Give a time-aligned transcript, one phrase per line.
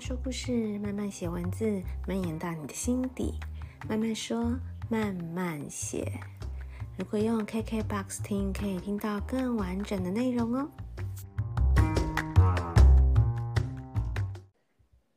[0.00, 3.34] 说故事，慢慢写文字，蔓延到你的心底。
[3.86, 6.10] 慢慢说，慢慢写。
[6.96, 10.70] 如果用 KKBOX 听，可以听到更完整的内容哦。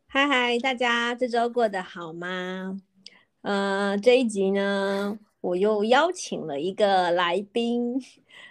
[0.10, 2.78] 嗨嗨，大家这周过得好吗？
[3.44, 8.04] 呃，这一集呢，我又邀请了一个来宾。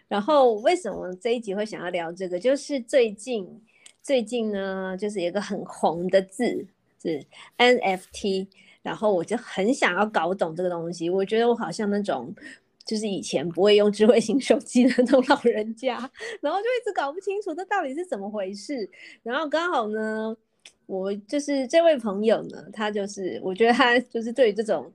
[0.08, 2.40] 然后，为什么这一集会想要聊这个？
[2.40, 3.62] 就是最近。
[4.02, 6.66] 最近呢，就是一个很红的字
[7.00, 7.24] 是
[7.56, 8.48] NFT，
[8.82, 11.08] 然后我就很想要搞懂这个东西。
[11.08, 12.34] 我觉得我好像那种
[12.84, 15.92] 就是以前不会用智慧型手机的那种老人家，
[16.40, 18.90] 然后就一直搞不清楚这到底是怎么回事。
[19.22, 20.36] 然后刚好呢，
[20.86, 24.92] 我就是这位朋友呢，他就是我觉得他就是对于这种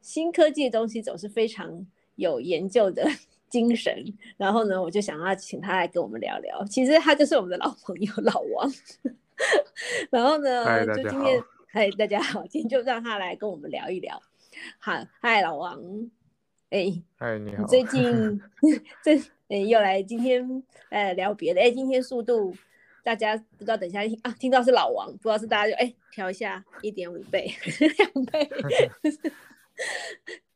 [0.00, 3.08] 新科技的东西总是非常有研究的。
[3.52, 3.94] 精神，
[4.38, 6.64] 然后呢，我就想要请他来跟我们聊聊。
[6.64, 8.72] 其实他就是我们的老朋友老王。
[10.10, 14.18] 然后呢，嗨，就今天，嗨，大家好，今天就让他来跟我们聊一聊。
[14.78, 15.78] 好，嗨，老王，
[16.70, 17.66] 哎，嗨，你好。
[17.66, 18.40] 最近
[19.04, 19.18] 这
[19.48, 21.60] 哎又来今天呃聊别的。
[21.60, 22.56] 哎，今天速度
[23.04, 27.52] 大家不知道，等一下啊，听到是老王，不知道是大家就哎调一下一点五倍
[27.98, 28.50] 两倍。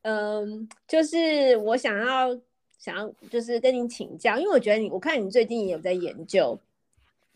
[0.01, 2.41] 嗯，就是我想要。
[2.87, 6.57] 想要就是跟你请教，因为我觉得你，我看你最近也有在研究，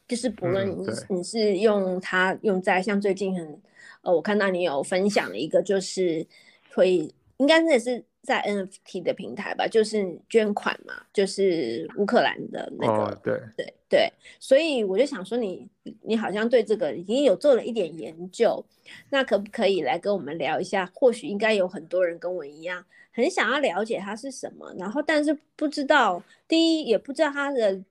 [0.07, 3.61] 就是不论你、嗯、你是用它用在像最近很
[4.03, 6.25] 呃，我看到你有分享了一个，就是
[6.73, 15.67] 会应该那也是在 NFT 的平台吧，就是捐款嘛，就是乌克兰的那个，哦、对对对，所以我就想说你
[16.03, 18.65] 你好像对这个已经有做了一点研究，
[19.09, 20.91] 那可不可以来跟我们聊一下？
[20.95, 22.85] 或许应该有很多人跟我一样。
[23.13, 27.83] 很想要了解它是什么，然后但是不知道，第一也不知道它的，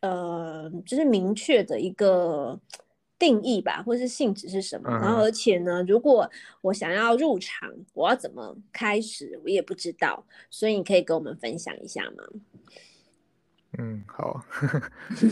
[0.00, 2.58] 呃，就是明确的一个
[3.22, 4.90] 定义吧，或是性质是什么。
[4.90, 6.28] 然后而且呢，如果
[6.60, 12.24] 我想要入场，我要怎么开始，我也不知道，所以你可以跟我们分享一下吗？
[13.78, 14.44] 嗯，好，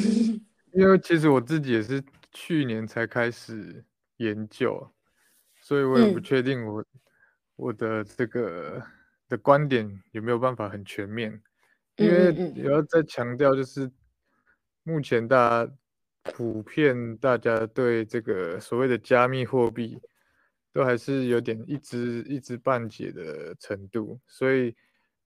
[0.73, 2.01] 因为其实我自己也是
[2.31, 3.85] 去年才开始
[4.19, 4.89] 研究，
[5.61, 6.87] 所以我也不确定我、嗯、
[7.57, 8.81] 我的这个。
[9.31, 11.41] 的观点有没有办法很全面？
[11.99, 13.89] 因为也要再强调，就是
[14.83, 15.73] 目前大家
[16.23, 19.99] 普遍大家对这个所谓的加密货币
[20.73, 24.77] 都还是有点一知一知半解的程度，所以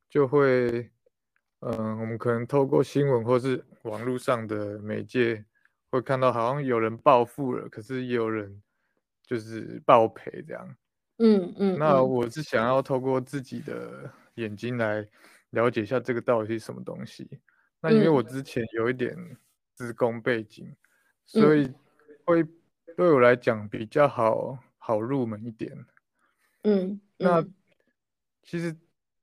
[0.09, 0.91] 就会，
[1.61, 5.45] 嗯，我们可能透过新闻或是网络上的媒介
[5.91, 8.63] 会看到，好像有人暴富了，可是也有人
[9.27, 10.77] 就是暴赔这样。
[11.19, 15.07] 嗯嗯，那我是想要透过自己的眼睛来
[15.51, 17.29] 了解一下这个到底是什么东西。
[17.31, 17.41] 嗯、
[17.81, 19.17] 那因为我之前有一点
[19.75, 20.77] 资工背景，嗯、
[21.25, 21.71] 所以
[22.25, 22.45] 会
[22.97, 25.73] 对我来讲比较好好入门一点。
[26.63, 27.45] 嗯，嗯那
[28.43, 28.75] 其实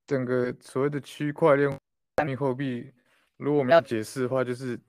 [0.06, 1.72] 整个所谓的区块链
[2.18, 2.92] 加密货币，
[3.38, 4.80] 如果我们要解释的话，就是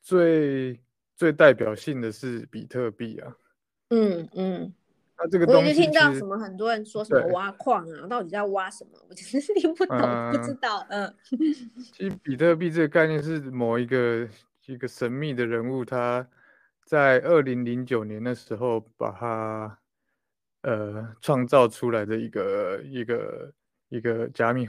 [0.00, 0.80] 最
[1.16, 3.36] 最代表性的是比特币啊。
[3.90, 4.74] 嗯嗯。
[5.18, 8.98] 那这个东西，我就听到什么很多人说什么挖矿啊，到底在挖什么？
[9.08, 10.84] 我其实 听不懂，嗯、不知道。
[10.88, 11.14] 嗯，
[11.92, 14.26] 其实比特币这个概念是某一个
[14.66, 16.28] 一个神秘的人物，他
[16.84, 19.78] 在二零零九年的时候把它
[20.62, 23.52] 呃创造出来的一个一个
[23.88, 24.68] 一个加密。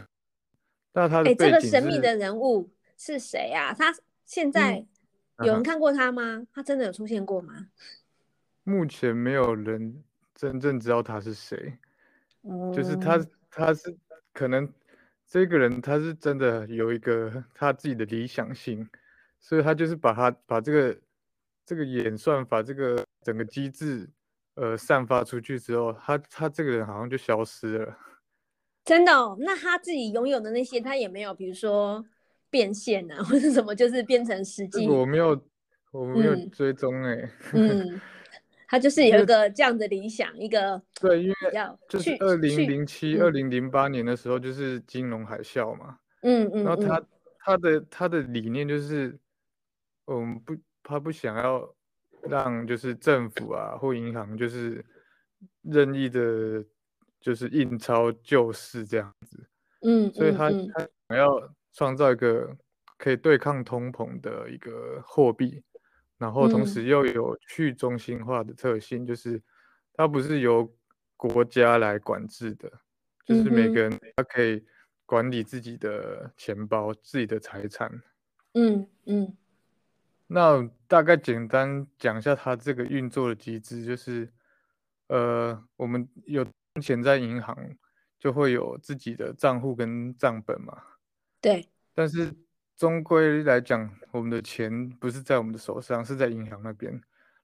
[0.94, 3.74] 那他的哎，这个神秘的人物是谁啊？
[3.74, 3.94] 他
[4.26, 4.86] 现在
[5.40, 6.38] 有人看过他吗？
[6.38, 7.68] 嗯、他真的有出现过吗？
[8.64, 10.03] 目前没有人。
[10.36, 11.78] 真正知道他是谁，
[12.74, 13.96] 就是他，他是
[14.34, 14.68] 可能
[15.26, 18.86] 这个人，他是真的有一个他自己的理想性，
[19.44, 20.98] 所以他就是把他把这个
[21.66, 24.09] 这个演算法这个整个机制
[24.56, 27.98] 呃散发出去之后，他他这个人好像就消失了。
[28.86, 29.36] 真的哦？
[29.42, 32.03] 那他自己拥有的那些，他也没有，比如说
[32.50, 34.88] 变现啊， 或者什么，就是变成实际。
[34.88, 35.41] 我没有，
[35.91, 37.29] 我没有追踪哎、欸。
[37.53, 37.79] 嗯。
[37.82, 38.02] 嗯
[38.66, 41.35] 他就是有一个这样的理想，一个对，因为
[41.88, 46.00] 就是二零零七、二零零八年的时候，就是金融海啸嘛。
[46.23, 46.64] 嗯嗯。
[46.64, 47.03] 然后他
[47.38, 49.16] 他的他的理念就是，
[50.08, 51.76] 嗯，不，他不想要
[52.23, 54.84] 让就是政府啊或银行就是
[55.61, 56.64] 任意的，
[57.20, 59.47] 就是印钞救市这样子。
[59.82, 60.14] 嗯。
[60.14, 62.55] 所以他他想要创造一个
[62.97, 65.64] 可以对抗通膨的一个货币。
[66.20, 69.41] 然后同时又有去中心化的特性，嗯、就是
[69.94, 70.73] 它不是由
[71.17, 72.72] 国家来管制的，
[73.26, 74.64] 就是每个人他可以
[75.05, 77.91] 管理自己的钱包、自己的财产。
[78.53, 79.35] 嗯嗯。
[80.28, 84.31] 那大概简单讲一下它这个运作的机制，就是，
[85.08, 86.46] 呃，我们有
[86.81, 87.55] 钱在银行，
[88.17, 90.81] 就会有自己的账户跟账本嘛。
[91.40, 91.67] 对。
[91.93, 92.34] 但是
[92.75, 96.99] 终归来讲，我们的钱不是在我们的手上，是在银行那边。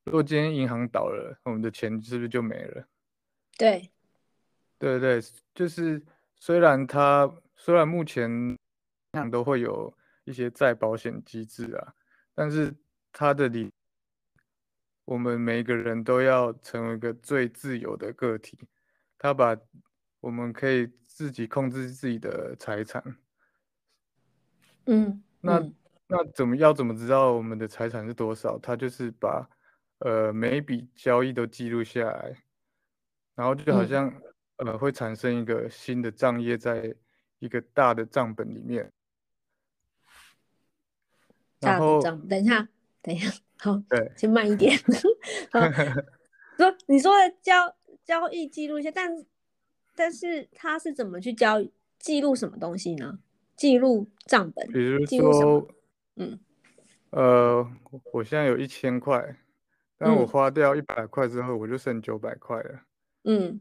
[0.05, 2.87] 如果今天银行倒了，我们的钱是不是就没了？
[3.57, 3.91] 对。
[4.79, 5.21] 对对，
[5.53, 6.01] 就是
[6.39, 8.57] 虽然它虽然目前银
[9.13, 9.93] 行都会有
[10.23, 11.93] 一些再保险机制啊。
[12.39, 12.73] 但是
[13.11, 13.69] 他的理，
[15.03, 18.57] 我们每个人都要成为一个最自由的个体。
[19.17, 19.57] 他把
[20.21, 23.03] 我们可以自己控制自己的财产。
[24.85, 25.59] 嗯，那
[26.07, 28.57] 那怎么要怎么知道我们的财产是多少？
[28.59, 29.45] 他就是把
[29.97, 32.41] 呃每一笔交易都记录下来，
[33.35, 34.07] 然后就好像、
[34.59, 36.95] 嗯、呃会产生一个新的账页在
[37.39, 38.89] 一个大的账本里面。
[41.59, 42.67] 然后等一下，
[43.01, 44.77] 等一下，好，对，先慢一点。
[46.57, 49.25] 说你说的交交易记录一下，但
[49.95, 51.65] 但是他是怎么去交
[51.97, 53.19] 记录什么东西呢？
[53.55, 55.67] 记录账本，比如说，
[56.15, 56.39] 嗯，
[57.09, 57.69] 呃，
[58.13, 59.37] 我现在有一千块，
[59.97, 62.81] 但我花掉一百块之后，我就剩九百块了。
[63.25, 63.59] 嗯，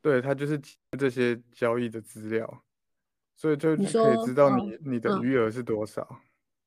[0.00, 0.60] 对，他就是
[0.98, 2.64] 这些交易的资料，
[3.36, 6.20] 所以就可以知道你你的余额是多少。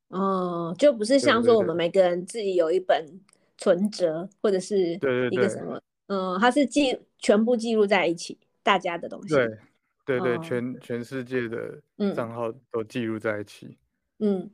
[0.09, 3.19] 哦，就不是像说我们每个人自己有一本
[3.57, 4.93] 存折，或者是
[5.31, 9.33] 一个什么，嗯，它是记全部记录在一起，大家的东西。
[9.33, 9.57] 对，
[10.05, 11.81] 对对，全全世界的
[12.13, 13.77] 账号都记录在一起。
[14.19, 14.49] 嗯。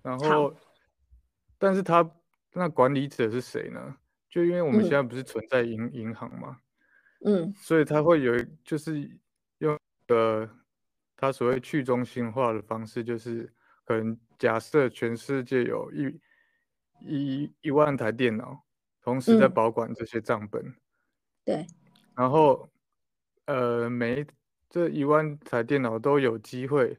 [0.00, 0.54] 然后，
[1.58, 2.08] 但是他
[2.52, 3.96] 那管理者是谁呢？
[4.30, 6.58] 就因为我们现在不是存在银银行嘛，
[7.24, 8.32] 嗯，所以他会有
[8.64, 9.10] 就是
[9.58, 10.48] 用呃，
[11.16, 13.52] 他所谓去中心化的方式，就是。
[13.88, 16.20] 可能假设全世界有一
[17.00, 18.62] 一一万台电脑，
[19.00, 20.62] 同时在保管这些账本。
[20.62, 20.74] 嗯、
[21.46, 21.66] 对。
[22.14, 22.70] 然后，
[23.46, 24.26] 呃，每
[24.68, 26.98] 这一万台电脑都有机会，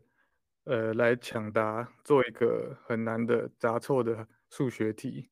[0.63, 5.29] 呃，来抢答做一个很难的答错的数学题。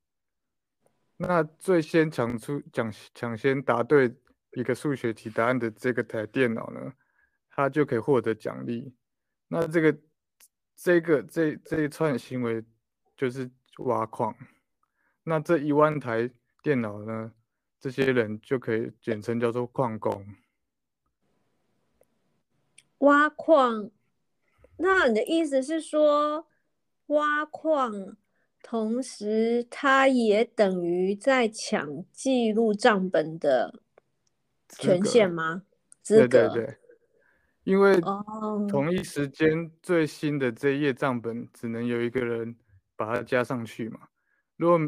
[1.15, 4.15] 那最先抢出抢抢先答对
[4.51, 6.93] 一个数学题答案的这个台电脑呢，
[7.49, 8.93] 它就可以获得奖励。
[9.47, 9.97] 那这个。
[10.77, 12.63] 这个这这一串行为
[13.17, 14.35] 就是挖矿，
[15.23, 16.29] 那这一万台
[16.61, 17.33] 电脑呢，
[17.79, 20.23] 这些人就可以简称叫做矿工。
[22.99, 23.89] 挖矿，
[24.77, 26.47] 那你的意思是说，
[27.07, 28.15] 挖矿，
[28.61, 33.81] 同时它也等于在抢记录账本的
[34.69, 35.63] 权限吗？
[36.03, 36.27] 资格。
[36.27, 36.77] 对对对。
[37.67, 37.99] 因为
[38.69, 42.55] 同一时间最新的这一页账本只能有一个人
[42.95, 44.07] 把它加上去嘛。
[44.55, 44.79] 如果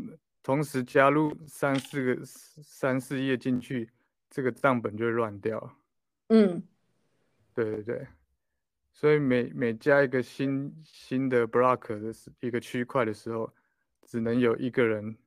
[0.41, 3.89] 同时加入三四个三四页进去，
[4.29, 5.77] 这个账本就会乱掉。
[6.29, 6.63] 嗯，
[7.53, 8.07] 对对对。
[8.93, 13.53] 所以每每加一个新新的 block 的一个区块的时候，
[14.07, 15.17] 只能有一个人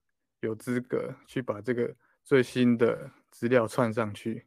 [0.41, 1.95] 有资格去把这个
[2.25, 4.47] 最新的资料串上去。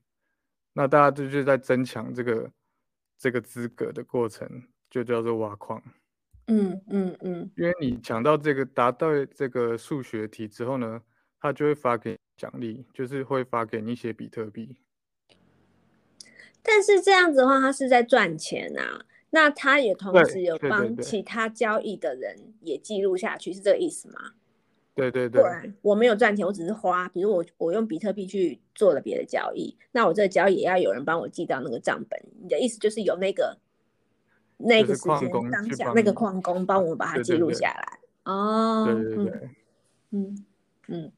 [0.73, 2.51] 那大家就是在增强这个。
[3.17, 5.81] 这个资格的过程就叫做挖矿。
[6.47, 11.01] 嗯嗯嗯，因为你抢到这个答对这个数学题之后呢，
[11.39, 14.77] 他就会发给奖励，就是会发给你一些比特币。
[16.61, 19.05] 但是这样子的话，他是在赚钱啊。
[19.31, 24.33] 那他也同时有帮其他交易的人也记录下去，是这个意思吗？
[24.95, 25.43] 对对对，
[25.81, 27.09] 我没有赚钱，我只是花。
[27.09, 32.17] 比如我我用比特币去做了别的交易，那我这个交易也要有人帮我记到那个账本。
[32.41, 33.59] 你的意思就是有那个
[34.55, 37.99] 那个时间当下那个矿工帮我把它记录下来。
[38.23, 39.49] 哦，对对对，
[40.11, 40.45] 嗯
[40.87, 41.11] 嗯。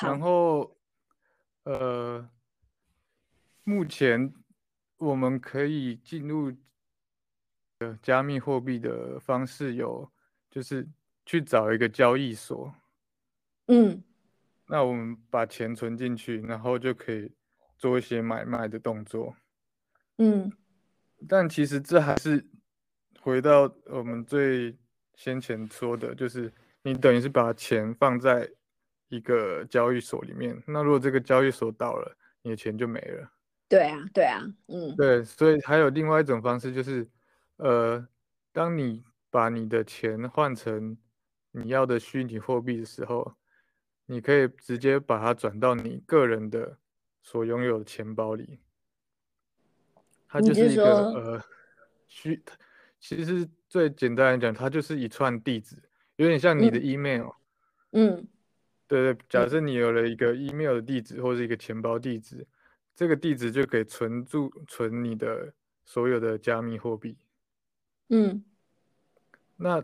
[0.00, 0.74] 然后
[1.64, 2.26] 呃，
[3.62, 4.32] 目前
[4.96, 6.50] 我们可以进入
[7.80, 10.10] 呃加密货币的方式有。
[10.54, 10.88] 就是
[11.26, 12.72] 去找一个交易所，
[13.66, 14.00] 嗯，
[14.68, 17.28] 那我们把钱存进去，然后就可以
[17.76, 19.34] 做一些买卖的动作，
[20.18, 20.52] 嗯，
[21.28, 22.46] 但其实这还是
[23.20, 24.78] 回到我们最
[25.16, 26.52] 先前说的，就是
[26.84, 28.48] 你等于是把钱放在
[29.08, 33.28] 一个交易所里面，那如果这个交易所倒了，你的钱就没了。
[33.68, 37.04] 对啊，对啊，嗯，对，所以还有另外一种方式，就是
[37.56, 38.06] 呃，
[38.52, 39.02] 当你
[39.34, 40.96] 把你的钱换成
[41.50, 43.34] 你要的虚拟货币的时候，
[44.06, 46.78] 你可以直接把它转到你个人的
[47.20, 48.60] 所拥有的钱包里。
[50.28, 51.44] 它就是一个呃
[52.06, 52.40] 虚，
[53.00, 55.82] 其实最简单来讲，它就是一串地址，
[56.14, 57.30] 有点像你的 email。
[57.90, 58.14] 嗯。
[58.14, 58.28] 嗯
[58.86, 62.46] 对对，假设你有了一个 email 的地址或者一个钱包地址，嗯、
[62.94, 65.52] 这个地址就可以存住存你的
[65.84, 67.16] 所有的加密货币。
[68.10, 68.44] 嗯。
[69.56, 69.82] 那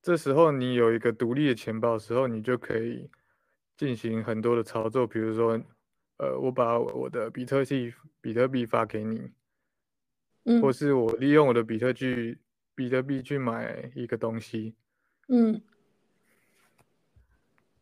[0.00, 3.10] 这时候你有一个独立的钱包的时候，你就可以
[3.76, 5.60] 进行很多的操作，比如说，
[6.18, 9.30] 呃，我把我的比特币比特币发给你，
[10.44, 12.38] 嗯，或是我利用我的比特币
[12.74, 14.76] 比特币去买一个东西，
[15.26, 15.60] 嗯，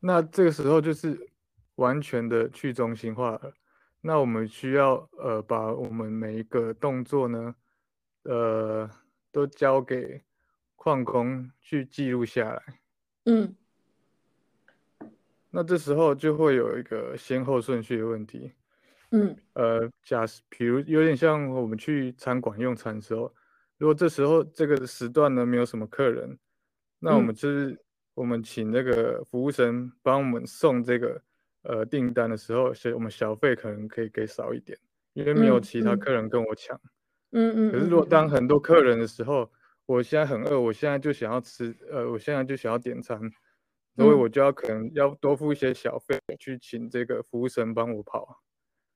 [0.00, 1.28] 那这个时候就是
[1.74, 3.54] 完全的去中心化了。
[4.00, 7.54] 那我们需要呃把我们每一个动作呢，
[8.22, 8.90] 呃，
[9.30, 10.22] 都交给。
[10.86, 12.62] 矿工去记录下来，
[13.24, 13.56] 嗯，
[15.50, 18.52] 那这时候就会有一个先后顺序的问题，
[19.10, 23.34] 嗯，呃，假设比如有点像我们去餐馆用餐的时候，
[23.78, 26.38] 如果这时候这个时段呢没有什么客人，
[27.00, 27.76] 那我们就是
[28.14, 31.20] 我们请那个服务生帮我们送这个
[31.62, 34.78] 呃订单的时候，所以我们小费可能可以给少一点，
[35.14, 36.80] 因为没有其他客人跟我抢，
[37.32, 39.50] 嗯嗯，可是如果当很多客人的时候。
[39.86, 43.18] 我现在很饿，我现在就想要吃，呃，我现在就想要点餐，
[43.94, 48.42] 所以我就要可能要多付一些小费去请这个服务生帮我跑，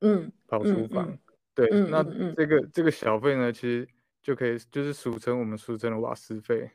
[0.00, 1.18] 嗯，跑厨房，嗯、
[1.54, 2.02] 对，嗯、那
[2.34, 3.88] 这个这个小费呢，其实
[4.20, 6.72] 就可以就是俗称我们俗称的瓦斯费，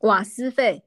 [0.00, 0.84] 瓦斯费，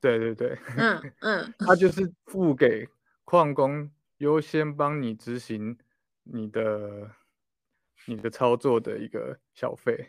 [0.00, 2.88] 对对对，嗯嗯，他就是付给
[3.24, 5.78] 矿工优先帮你执行
[6.24, 7.12] 你的
[8.06, 10.08] 你的操作的一个小费。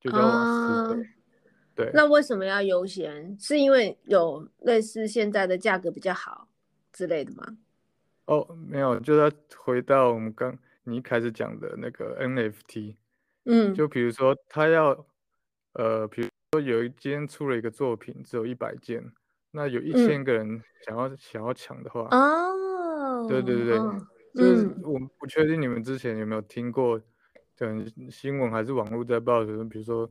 [0.00, 1.08] 就叫瓦斯费，
[1.74, 1.90] 对。
[1.92, 3.36] 那为什么要优先？
[3.38, 6.48] 是因为有类似现在的价格比较好
[6.90, 7.58] 之类的吗？
[8.24, 12.96] 哦，没有，就要回到我们刚你一开始讲的那个 NFT。
[13.44, 15.06] 嗯，就比如说他要，
[15.74, 19.04] 呃，比如说有一间出了一个作品，只有一百件，
[19.50, 27.00] 那有一千个人想要、嗯、想要抢的话，哦，对对对，哦、就是我不确定你们之前有没有听过。
[27.60, 30.10] 等新闻还是网络在报的，比如说，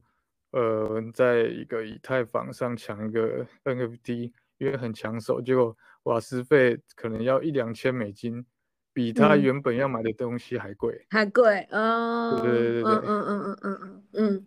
[0.51, 8.46] 呃，在一个以太坊上抢一个 NFT，因为很抢手，结果瓦斯费可能要一两千美金，
[8.94, 12.39] 比他原本要买的东西还贵，还贵哦。
[12.39, 14.46] 对对对对，嗯嗯嗯嗯嗯嗯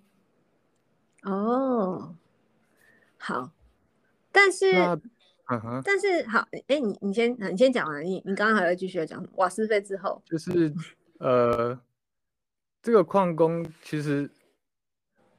[1.25, 1.32] 嗯。
[1.32, 2.14] 哦，
[3.18, 3.50] 好，
[4.30, 4.71] 但是，
[5.47, 10.73] 嗯哼，但是好，哎，你你先你先讲完，你你刚刚还要继续讲瓦斯费之后，就是
[11.18, 11.76] 呃。
[12.83, 14.29] 这个矿工其实，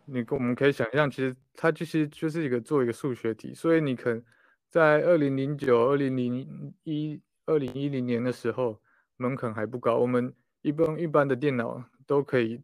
[0.05, 4.23] 你我们可以想象，其实它其实就是一个做一个数学题，所以你可能
[4.69, 8.81] 在二零零九、二零零一、二零一零年的时候，
[9.17, 12.61] 门槛还不高，我们一般一般的电脑都可以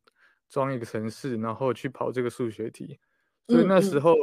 [0.47, 2.97] 装一个程式，然后去跑这个数学题，
[3.49, 4.15] 所以那时候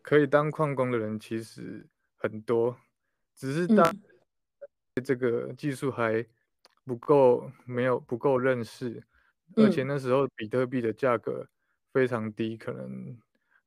[0.00, 2.74] 可以当矿工的人其实很多，
[3.36, 3.94] 只是当
[5.04, 6.24] 这个技术还
[6.86, 9.02] 不够，没有不够认识。
[9.56, 11.46] 而且那时候比特币的价格
[11.92, 13.18] 非常低，可能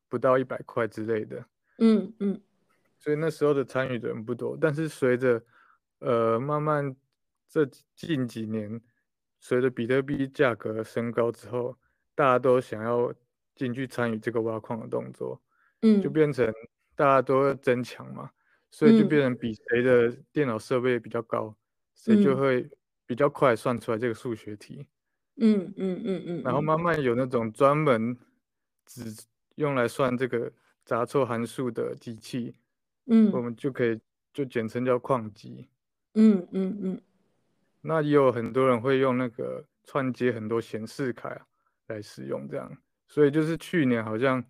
[0.07, 1.45] 不到一百块之类的。
[1.79, 2.41] 嗯嗯，
[2.99, 4.57] 所以那时候的参与的人不多。
[4.59, 5.43] 但是随着
[5.99, 6.95] 呃慢慢
[7.49, 8.81] 这近几年，
[9.39, 11.77] 随着比特币价格升高之后，
[12.15, 13.13] 大家都想要
[13.55, 15.41] 进去参与这个挖矿的动作。
[15.81, 16.53] 嗯，就变成
[16.95, 18.31] 大家都要争抢嘛，
[18.71, 21.53] 所以就变成比谁的电脑设备比较高，
[21.93, 22.69] 谁就会
[23.05, 24.85] 比较快算出来这个数学题。
[25.37, 28.15] 嗯嗯嗯嗯，然后慢慢有那种专门
[28.85, 29.03] 只
[29.55, 30.51] 用来算这个
[30.85, 32.55] 杂凑函数的机器，
[33.07, 33.99] 嗯，我们就可以
[34.31, 35.67] 就简称叫矿机，
[36.13, 37.01] 嗯嗯嗯。
[37.81, 41.47] 那也有很多人会用那个串接很多显示卡
[41.87, 44.43] 来使用这样，所以就是去年好像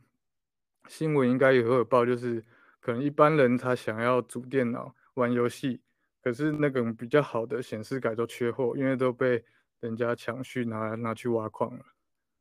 [0.90, 2.44] 新闻应该也会有报，就是
[2.82, 5.80] 可能一般人他想要组电脑玩游戏，
[6.22, 9.42] 可是那种比较好的显示卡都缺货，因为都被。
[9.84, 11.84] 人家抢去拿拿去挖矿了，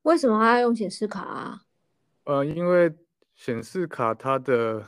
[0.03, 1.63] 为什么还要用显示卡啊？
[2.23, 2.95] 呃，因为
[3.35, 4.87] 显示卡它的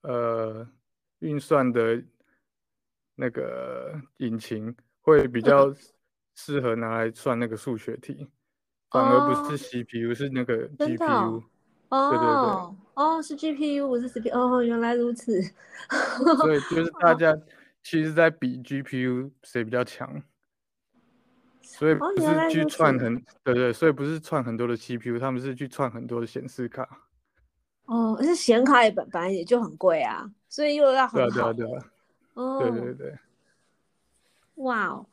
[0.00, 0.68] 呃
[1.20, 2.02] 运算的
[3.14, 5.72] 那个引擎会比较
[6.34, 8.28] 适合拿来算那个数学题，
[8.90, 11.44] 反而不是 CPU，是那个 GPU。
[11.90, 14.30] 哦，对对对，哦，是 GPU，不是 CPU。
[14.36, 15.40] 哦，原来如此。
[16.40, 17.32] 所以就是大家
[17.80, 20.20] 其实在比 GPU 谁比较强。
[21.78, 27.06] 所以不是去串很，哦、对对，所以不是串很多的 CPU，他们是去串很多的显示卡。
[27.86, 31.30] 哦，而且显卡也本本来也就很贵啊，所以又要很好。
[31.30, 31.92] 对啊对啊对啊。
[32.34, 33.18] 哦，对对对。
[34.56, 35.06] 哇哦，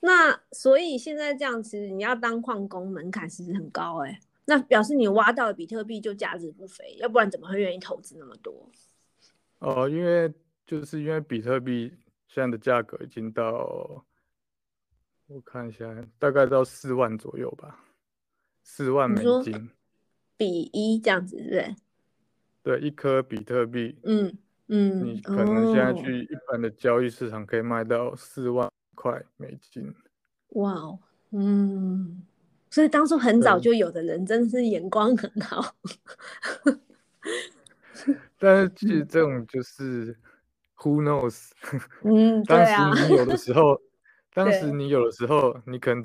[0.00, 8.68] 那所以现在这样子，你要当矿工门槛其实很高哎，那表示你挖到的比特币就价值不菲，要不然怎么会愿意投资那么多？
[9.58, 10.32] 哦，因为
[10.66, 11.92] 就是因为比特币
[12.26, 14.04] 现在的价格已经到，
[15.26, 15.86] 我看一下，
[16.18, 17.80] 大概到四万左右吧，
[18.62, 19.70] 四万美金，
[20.36, 21.76] 比一这样子，对不对？
[22.62, 24.36] 对，一颗比特币，嗯
[24.68, 29.92] 嗯，你可能现在去一般的交易市场可以卖到四万块美金。
[30.50, 30.98] 哇哦，
[31.30, 32.22] 嗯，
[32.70, 35.74] 所以当初很早就有的人真的是眼光很好。
[38.38, 40.14] 但是其实这种就是
[40.76, 41.50] who knows，
[42.02, 43.80] 嗯， 当时你有的时候，
[44.34, 46.04] 当时你有的时候，你可能。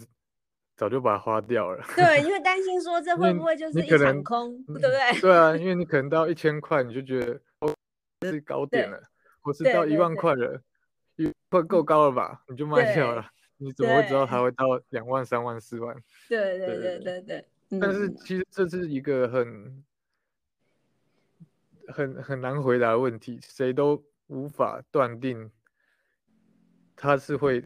[0.79, 1.83] 早就把它花掉了。
[1.93, 5.19] 对，因为担心说这会不会就是一场空，对不对？
[5.19, 7.75] 对啊，因为你可能到一千块，你就觉得哦
[8.21, 8.97] 是高点了，
[9.43, 10.61] 我是到一万块了，
[11.17, 13.29] 一块够高了吧，你就卖掉了。
[13.57, 15.93] 你怎么会知道它会到两万、三万、四万？
[16.29, 17.45] 对对对对对。
[17.81, 19.83] 但是其实这是一个很
[21.89, 25.51] 很很难回答的问题，谁都无法断定
[26.95, 27.61] 它是会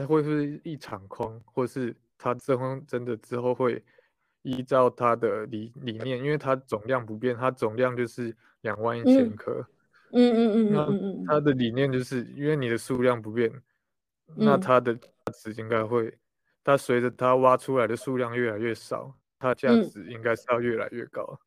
[0.00, 1.94] 它会不会一场空，或是。
[2.16, 3.82] 它真真的之后会
[4.42, 9.60] 依照它的理理念，因为它总量不变，它总量就是两万一千颗。
[10.12, 13.50] 嗯嗯嗯那它的理念就是因为你的数量不变，
[14.28, 16.16] 嗯、那它的价值应该会，
[16.62, 21.26] 它随着它挖出来的数量越来越少，它价值应该是要越来越高。
[21.28, 21.38] 嗯、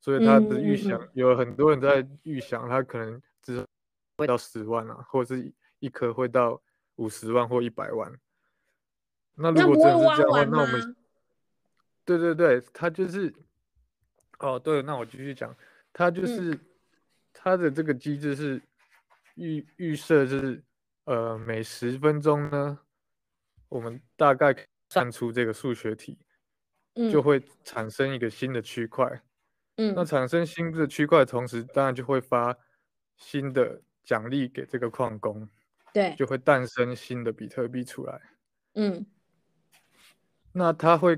[0.00, 3.64] 所以它的预想、嗯、有很多人在预想，它可能只
[4.16, 6.60] 会到十万啊，或者是一颗会到
[6.96, 8.12] 五十万或一百万。
[9.36, 10.96] 那如果真的是这样的话，那我们，
[12.04, 13.34] 对对对，他就是，
[14.38, 15.56] 哦对，那我继续讲，
[15.92, 16.58] 他就是
[17.32, 18.62] 他的这个机制是
[19.34, 20.62] 预预设就是，
[21.04, 22.78] 呃，每十分钟呢，
[23.68, 24.54] 我们大概
[24.88, 26.16] 算出这个数学题，
[27.10, 29.20] 就会产生一个新的区块，
[29.78, 32.56] 嗯，那产生新的区块，同时当然就会发
[33.16, 35.48] 新的奖励给这个矿工，
[35.94, 38.20] 对，就会诞生新的比特币出来，
[38.74, 39.06] 嗯。
[40.52, 41.16] 那它会，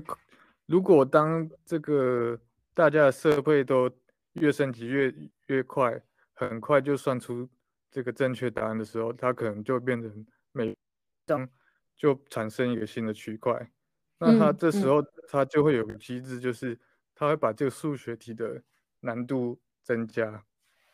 [0.67, 2.39] 如果当这个
[2.75, 3.91] 大家的设备都
[4.33, 5.13] 越升级越
[5.47, 5.99] 越快，
[6.33, 7.49] 很快就算出
[7.89, 10.77] 这个正确答案的时候，它可能就变成每
[11.25, 11.49] 张
[11.95, 13.71] 就产生一个新的区块。
[14.19, 16.79] 那它这时候它就会有个机制，就是
[17.15, 18.61] 它会把这个数学题的
[18.99, 20.43] 难度增加，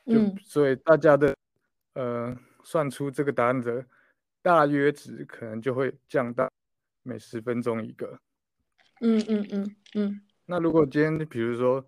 [0.06, 1.36] 就所以大家的
[1.96, 3.86] 呃算出这个答案的
[4.42, 6.50] 大约值可能就会降到
[7.04, 8.20] 每十分钟一个。
[9.02, 11.86] 嗯嗯嗯嗯，那如果今天比如说，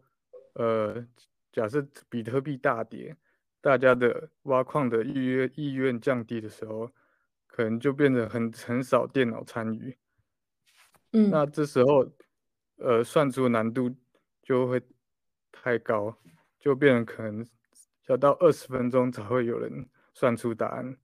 [0.54, 1.06] 呃，
[1.52, 3.16] 假设比特币大跌，
[3.62, 6.92] 大家的挖矿的预约意愿降低的时候，
[7.48, 9.98] 可能就变得很很少电脑参与。
[11.14, 12.12] 嗯，那这时候，
[12.78, 13.96] 呃，算出的难度
[14.44, 14.82] 就会
[15.52, 16.18] 太高，
[16.60, 17.46] 就变成可能
[18.08, 20.98] 要到二十分钟才会有人算出答案。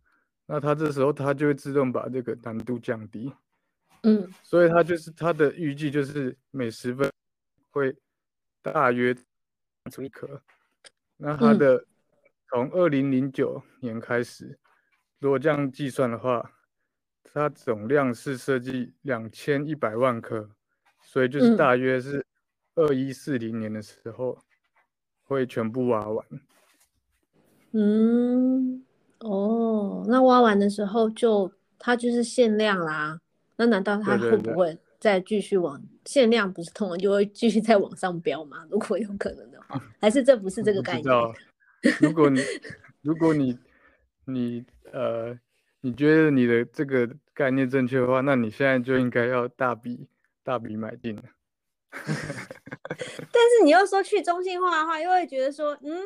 [0.47, 3.31] 那他这时候他就会自动把这个难度降低。
[4.03, 7.07] 嗯，所以它就是它的预计就是每十分
[7.69, 7.95] 会
[8.63, 9.15] 大约
[9.91, 10.41] 出一颗。
[11.17, 11.85] 那它的
[12.49, 14.57] 从二零零九年开始，
[15.19, 16.51] 如果这样计算的话，
[17.23, 20.49] 它总量是设计两千一百万颗，
[21.03, 22.25] 所以就是大约是
[22.73, 24.43] 二一四零年的时候
[25.21, 26.25] 会全部挖完。
[27.73, 28.83] 嗯，
[29.21, 33.19] 哦，那挖完的时候就它就是限量啦。
[33.57, 38.65] 那难道它会不会再继续往限量不是通常就会继续再往上飙吗？
[38.69, 41.15] 如果有可能的话，还是这不是这个概念？
[41.99, 42.41] 如果你
[43.01, 43.57] 如果你
[44.25, 45.37] 你呃
[45.81, 50.07] 你觉得你的这个概念正确的话，那你现在就应该要大笔
[50.43, 51.23] 大笔买进了。
[51.91, 56.01] 但是你又说去中心化的话，又会觉得说，嗯，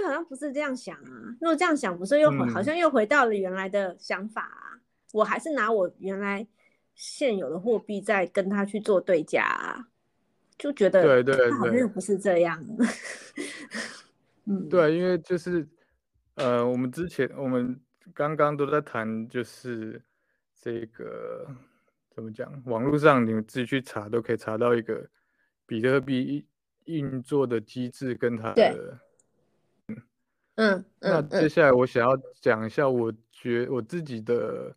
[0.00, 1.36] 又好像不是这样想啊。
[1.40, 4.80] 如果这样想，不是又回、嗯、好像又回到了原来的想法啊？
[5.12, 6.46] 我还是拿我原来。
[6.96, 9.88] 现有的货币在跟他去做对价，啊，
[10.58, 12.62] 就觉得对对对，好像又不是这样。
[14.44, 15.66] 嗯，对，因为就是
[16.34, 17.80] 呃，我们之前我们
[18.12, 20.02] 刚刚都在谈，就是
[20.60, 21.46] 这个
[22.10, 22.52] 怎么讲？
[22.66, 25.08] 网络上你们自己去查都可以查到一个
[25.64, 26.46] 比特币
[26.84, 28.98] 运作的机制跟它的。
[30.56, 31.12] 嗯嗯。
[31.30, 34.74] 那接下来我想要讲一下，我觉我自己的。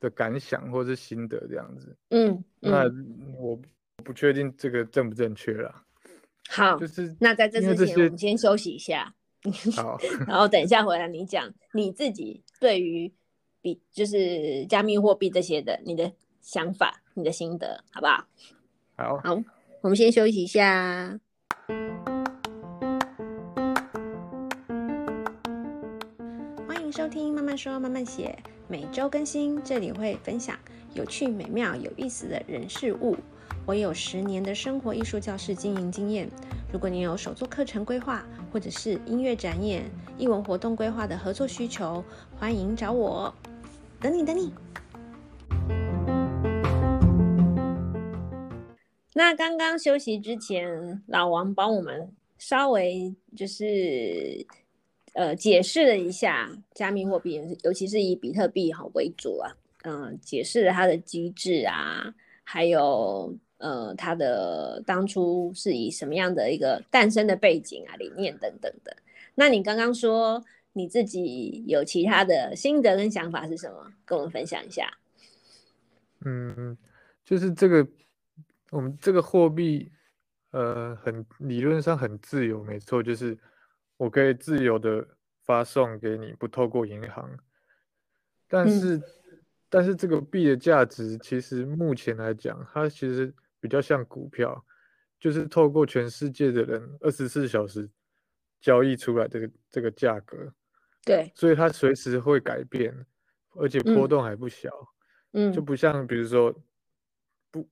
[0.00, 2.84] 的感想或是心得这样子，嗯，嗯，那
[3.36, 3.60] 我
[4.04, 5.84] 不确定这个正不正确啦。
[6.50, 9.12] 好，就是那在这之前，我们先休息一下。
[9.74, 13.12] 好， 然后等一下回来你讲你自己对于
[13.60, 18.24] 比就是加密货币这些的你的想法、你的心得，好不好？
[18.94, 19.42] 好，好，
[19.80, 21.18] 我们先休息一下。
[26.98, 30.58] 收听《慢慢说慢慢写》，每周更新，这里会分享
[30.94, 33.16] 有趣、美妙、有意思的人事物。
[33.64, 36.28] 我有十年的生活艺术教室经营经验。
[36.72, 42.02] 如果你有手作课程规划，或者是音乐展演、艺文活动规划的合作需求，
[42.36, 43.32] 欢迎找我。
[44.00, 44.52] 等你，等你。
[49.14, 54.44] 那刚刚休息之前，老王帮我们稍微就是
[55.18, 59.50] 呃解释了一下加密货币，尤其是以比特币哈为主啊，
[59.82, 63.36] 嗯、解释了它的机制啊，还有。
[63.60, 68.96] 呃，它的当初是以什么样的一个诞生的背景啊、理念等等的？
[69.34, 70.40] 那你刚刚说
[70.74, 73.92] 你自己有其他的心得跟想法是什么？
[74.04, 74.88] 跟我们分享一下。
[76.24, 76.78] 嗯，
[77.24, 77.84] 就是这个
[78.70, 79.90] 我们这个货币，
[80.52, 83.36] 呃，很理论上很自由，没错，就是
[83.98, 85.06] 我可以自由的
[85.44, 87.38] 发送给你，不透过银行。
[88.48, 89.02] 但是，嗯、
[89.68, 93.34] 但是这个币的价值，其实目前来讲，它其实。
[93.60, 94.64] 比较像股票，
[95.18, 97.90] 就是透过全世界的人二十四小时
[98.60, 100.54] 交易出来这个这个价格，
[101.04, 102.94] 对，所以它随时会改变，
[103.56, 104.70] 而且波动还不小，
[105.32, 106.54] 嗯，就不像比如说
[107.50, 107.68] 不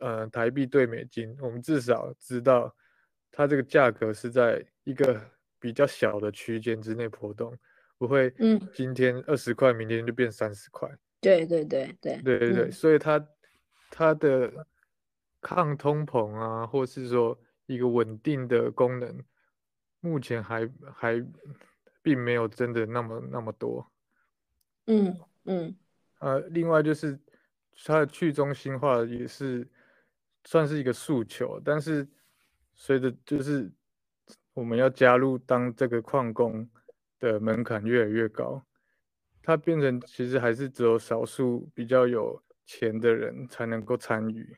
[0.00, 2.74] 呃台币兑美金，我们至少知道
[3.30, 5.22] 它这个价格是在一个
[5.58, 7.56] 比较小的区间之内波动，
[7.96, 10.88] 不会嗯今天二十块，明天就变三十块，
[11.20, 13.28] 对对对对对对对，嗯，所以它
[13.90, 14.66] 它的。
[15.40, 19.24] 抗通膨啊，或是说一个稳定的功能，
[20.00, 21.24] 目前还还
[22.02, 23.88] 并没有真的那么那么多。
[24.86, 25.76] 嗯嗯。
[26.18, 27.16] 呃，另外就是
[27.84, 29.66] 它的去中心化也是
[30.42, 32.06] 算是一个诉求，但是
[32.74, 33.70] 随着就是
[34.58, 36.68] 我们要加入当这个矿工
[37.20, 38.60] 的门槛越来越高，
[39.40, 44.56] 它变成其实还是只有少数比较有钱的人才能够参与。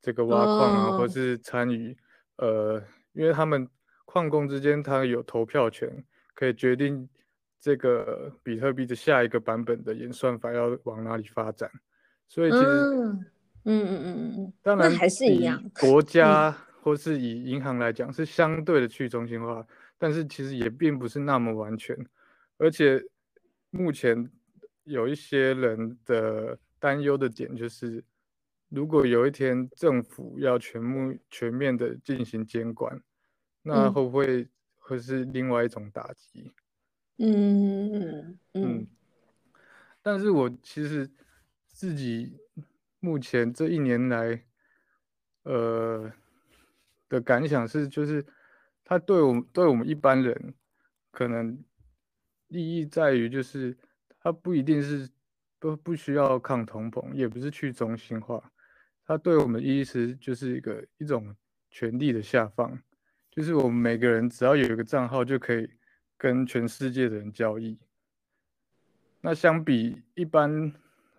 [0.00, 0.98] 这个挖矿啊，oh.
[0.98, 1.96] 或是参与，
[2.36, 2.80] 呃，
[3.12, 3.68] 因为他们
[4.04, 7.08] 矿工之间他有投票权，可以决定
[7.58, 11.68] 这个比特币的下一个版本的演算法要往哪里发展，
[12.28, 13.26] 所以其实，嗯
[13.64, 19.66] 嗯嗯嗯嗯，当然还是一样，国家或是以银行来讲是相对的去中心化，嗯，
[19.96, 21.96] 但是其实也并不是那么完全，
[22.58, 23.02] 而且
[23.70, 24.30] 目前
[24.84, 28.04] 有一些人的担忧的点就是。
[28.70, 33.00] 如果有一天政府要全部全面的进行监管，
[33.62, 36.50] 那会不会会是另外一种打击？
[37.18, 38.86] 嗯嗯嗯。
[40.02, 41.08] 但是我其实
[41.68, 42.36] 自己
[42.98, 44.44] 目前这一年来，
[45.44, 46.10] 呃
[47.14, 48.26] 的感想是，就是
[48.84, 50.54] 它对我们对我们一般人
[51.12, 51.56] 可能
[52.48, 53.76] 意义在于，就是
[54.18, 55.08] 它不一定是
[55.60, 58.42] 不不需要抗通膨，也不是去中心化。
[59.06, 61.34] 它对我们意思就是一个一种
[61.70, 62.76] 权力的下放，
[63.30, 65.70] 就是我们每个人只要有一个账号就可以
[66.18, 67.78] 跟全世界的人交易。
[69.20, 70.72] 那相比一般，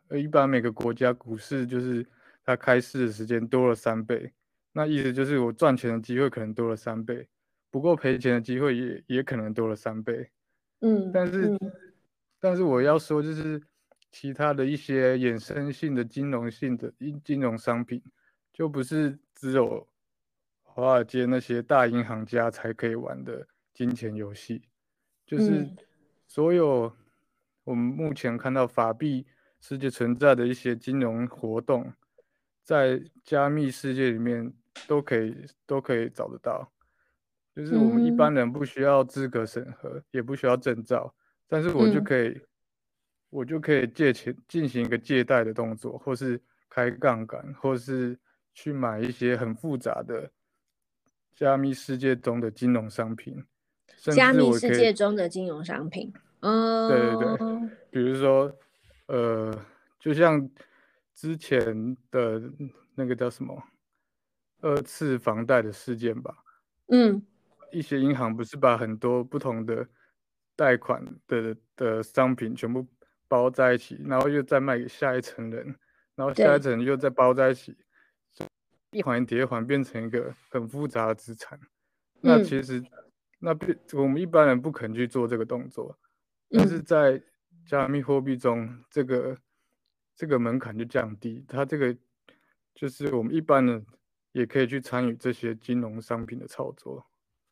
[0.09, 2.05] 呃，一般每个国家股市就是
[2.43, 4.33] 它开市的时间多了三倍，
[4.75, 7.25] 那意思就是我赚钱的机会可能多了三倍，
[7.71, 10.29] 不过赔钱的机会也也可能多了三倍。
[10.81, 11.59] 嗯，但是，嗯，
[12.39, 13.61] 但是我要说就是。
[14.11, 16.89] 其他的一些衍生性的金融性的
[17.21, 18.01] 金融商品，
[18.53, 19.85] 就不是只有
[20.63, 24.61] 华尔街那些大银行家才可以玩的金钱游戏，
[25.25, 25.69] 就是
[26.27, 26.95] 所有
[27.65, 29.27] 我们目前看到法币
[29.59, 31.91] 世界存在的一些金融活动，
[32.63, 34.53] 在加密世界里面
[34.87, 36.71] 都可以都可以找得到，
[37.55, 41.13] 就是我们一般人不需要资格审核，也不需要证照，
[41.47, 42.41] 但是我就可以。
[43.31, 48.17] 我就可以借钱进行一个借贷的动作，或是开杠杆，或是
[48.53, 50.31] 去买一些很复杂的
[51.35, 53.43] 加密世界中的金融商品。
[53.97, 58.49] 加密世界中的金融商品，嗯，对对对，比如说，
[59.07, 59.53] 呃，
[59.99, 60.49] 就像
[61.13, 62.41] 之前的
[62.93, 63.61] 那个叫什么
[64.67, 66.35] 二次房贷的事件吧，
[66.87, 67.21] 嗯，
[67.71, 69.87] 一些银行不是把很多不同的
[70.55, 72.85] 贷款的的商品全部。
[73.27, 75.75] 包在一起，然后又再卖给下一层人，
[76.13, 77.75] 然后下一层又再包在一起，
[78.91, 81.59] 一环叠一环变成一个很复杂的资产。
[82.21, 82.85] 那其实，嗯、
[83.39, 83.57] 那
[83.99, 85.97] 我们一般人不肯去做这个动作，
[86.51, 87.19] 但是在
[87.65, 89.35] 加密货币中，这个
[90.15, 91.97] 这个门槛就降低，它这个
[92.75, 93.83] 就是我们一般人
[94.35, 97.03] 也可以去参与这些金融商品的操作。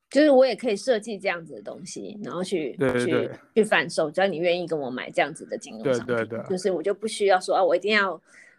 [0.10, 8.12] 就是我也可以设计这样子的东西，然后去对对对去去贩售，只要你愿意跟我买这样子的金融商品，对对对，就是我就不需要说啊，我一定要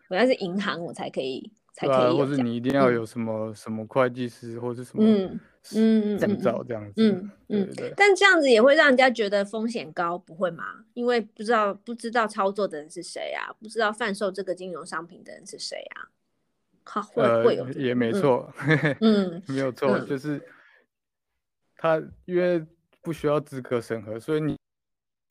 [0.09, 5.41] 我要是银行我才可以才可以、啊，或者你一定要有什么、嗯、什么会计师或者什么嗯
[5.77, 7.95] 嗯证照这样子，嗯嗯对，对。
[7.97, 10.65] 但这样子也会让人家觉得风险高，不会吗？
[10.95, 16.11] 因为不知道不知道操作的人是谁啊，不知道贩售这个金融商品的人是谁啊？
[16.85, 18.53] 好，会、呃、会有也没错，
[19.01, 20.41] 嗯， 没有错、嗯，就是。
[21.77, 22.65] 他因为
[23.03, 24.57] 不需要资格审核，所以你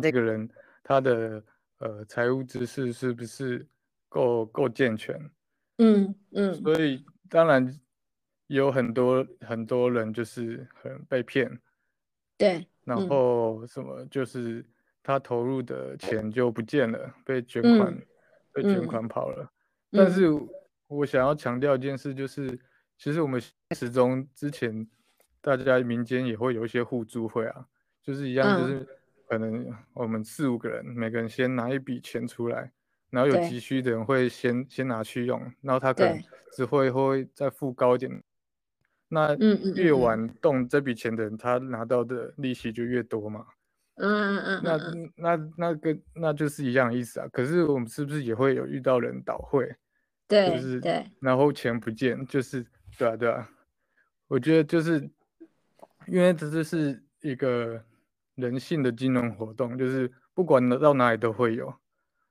[0.03, 0.47] 这个人
[0.83, 1.43] 他的
[1.79, 3.65] 呃财务知识是不是
[4.07, 5.19] 够够健全？
[5.79, 6.53] 嗯嗯。
[6.53, 7.67] 所以当然
[8.45, 11.59] 有很多很多人就是很被骗。
[12.37, 12.67] 对。
[12.83, 14.63] 然后什么就是
[15.01, 18.05] 他投入的钱就不见了，嗯、被卷款、嗯、
[18.51, 19.43] 被卷款跑了。
[19.89, 20.29] 嗯、但是
[20.97, 22.60] 我想要强调一件事，就是
[22.97, 23.41] 其实我们
[23.75, 24.88] 始终之前。
[25.45, 27.65] 大家民间也会有一些互助会啊，
[28.01, 28.88] 就是一样，就是
[29.27, 32.71] 可能我们四五个人，每个人先拿一笔钱出来，
[33.10, 36.17] 然后有急需的人会先先拿去用，然后他可能
[36.53, 38.23] 只会会再付高一点，
[39.10, 39.36] 那
[39.75, 43.45] 越晚动这笔钱的人，他拿到的利息就越多嘛。
[43.95, 47.27] 嗯嗯嗯，那那那跟那就是一样意思啊。
[47.34, 49.75] 可是我们是不是也会有遇到人倒会？
[50.33, 52.65] 对，就是对，然后钱不见，就是
[52.97, 53.49] 对啊对啊，
[54.27, 55.09] 我觉得就是。
[56.05, 57.81] 因为这就是一个
[58.35, 61.73] 人性的金融活动，就是不管到哪里都会有。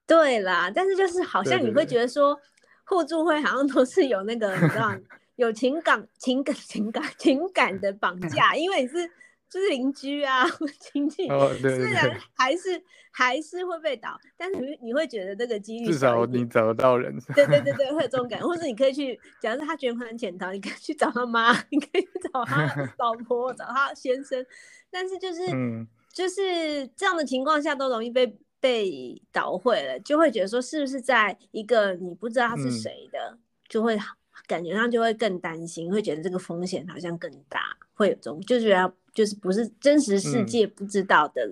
[0.07, 2.39] 对啦，但是就是好像你会觉得说，
[2.85, 4.95] 互助会好像都是有那个你知道
[5.37, 9.11] 有情感、情感、情感、情感的绑架，因为你是。
[9.53, 10.47] 就是邻居啊，
[10.81, 11.27] 亲戚，
[11.61, 22.65] 虽然还是还是会被倒，但是你你会觉得这个几率至少你找得到人，对对对对，会有这种感觉，或者你可以去，假如他卷款潜逃，你可以去找他妈，你可以去找他
[22.99, 24.43] 老婆，找他先生，
[24.91, 33.39] 但是就是、嗯、就是这样的情况下都容易被被倒会了，就会觉得说是不是在一个你不知道他是谁的，嗯、
[33.69, 33.99] 就会
[34.47, 38.95] 感觉上就会更担心，会觉得这个风险好像更大，会有这种就觉得。
[39.13, 41.45] 就是不是真实世界不知道的，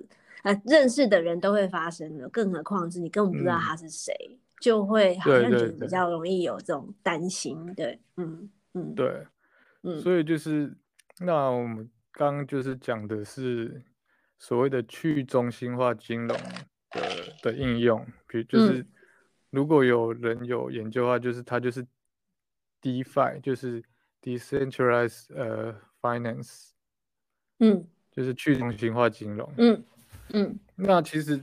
[0.43, 9.27] 嗯、呃，认识的人都会发生的，更何况是你根本不知道他是谁，嗯，就会好像觉得比较容易有这种担心，对，对，对，嗯嗯，对，
[9.83, 10.75] 嗯，所以就是
[11.19, 13.83] 那我们刚刚就是讲的是
[14.39, 16.35] 所谓的去中心化金融
[16.89, 17.01] 的
[17.43, 18.83] 的应用，比如就是
[19.51, 21.85] 如果有人有研究的话，就是它就是
[22.81, 23.83] DeFi，就是
[24.23, 26.70] Decentralized 呃 Finance。
[27.61, 29.49] 嗯，就是去中心化金融。
[29.57, 29.83] 嗯
[30.33, 31.39] 嗯，那其实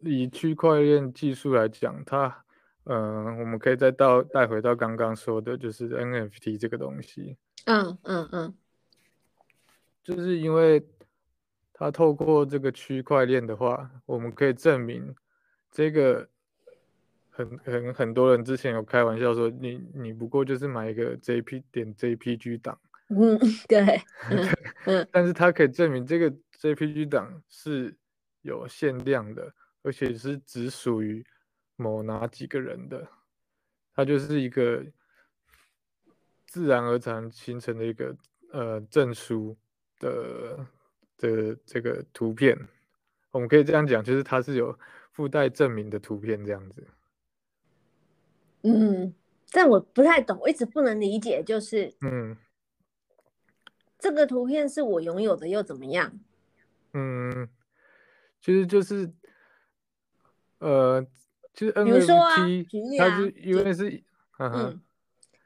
[0.00, 2.44] 以区块链技术来讲，它，
[2.84, 7.36] 嗯、呃，我们可以再到带回到刚刚说的，就是 NFT 这个东西。
[7.66, 8.54] 嗯嗯嗯，
[10.02, 10.82] 就是因为
[11.74, 15.14] 它透过这个区块链的话，我们可以证明
[15.70, 16.26] 这个
[17.28, 22.78] 很很很多人之前有开玩笑说，你你不过就是买一个 JP 点 JPG 档。
[23.14, 23.38] 嗯，
[23.68, 24.02] 对，
[24.86, 27.96] 嗯，但是它可以证明这个 JPG 档是
[28.42, 31.24] 有限量的，而且是只属于
[31.76, 33.06] 某哪几个人的，
[33.94, 34.84] 它就是一个
[36.46, 38.16] 自然而然形成的一个
[38.50, 39.56] 呃证书
[40.00, 40.66] 的
[41.16, 42.58] 的这个图片，
[43.30, 44.76] 我们可以这样讲，就是它是有
[45.12, 46.84] 附带证明的图片这样子。
[48.62, 49.14] 嗯，
[49.52, 52.36] 但我不太懂，我一直不能理解，就是嗯。
[53.98, 56.12] 这个图片是我拥有的又怎么样？
[56.92, 57.48] 嗯，
[58.40, 59.12] 其实就是，
[60.58, 61.06] 呃，
[61.52, 64.04] 就是 NFT，比如说啊，举例啊，它是因为是，
[64.38, 64.80] 嗯，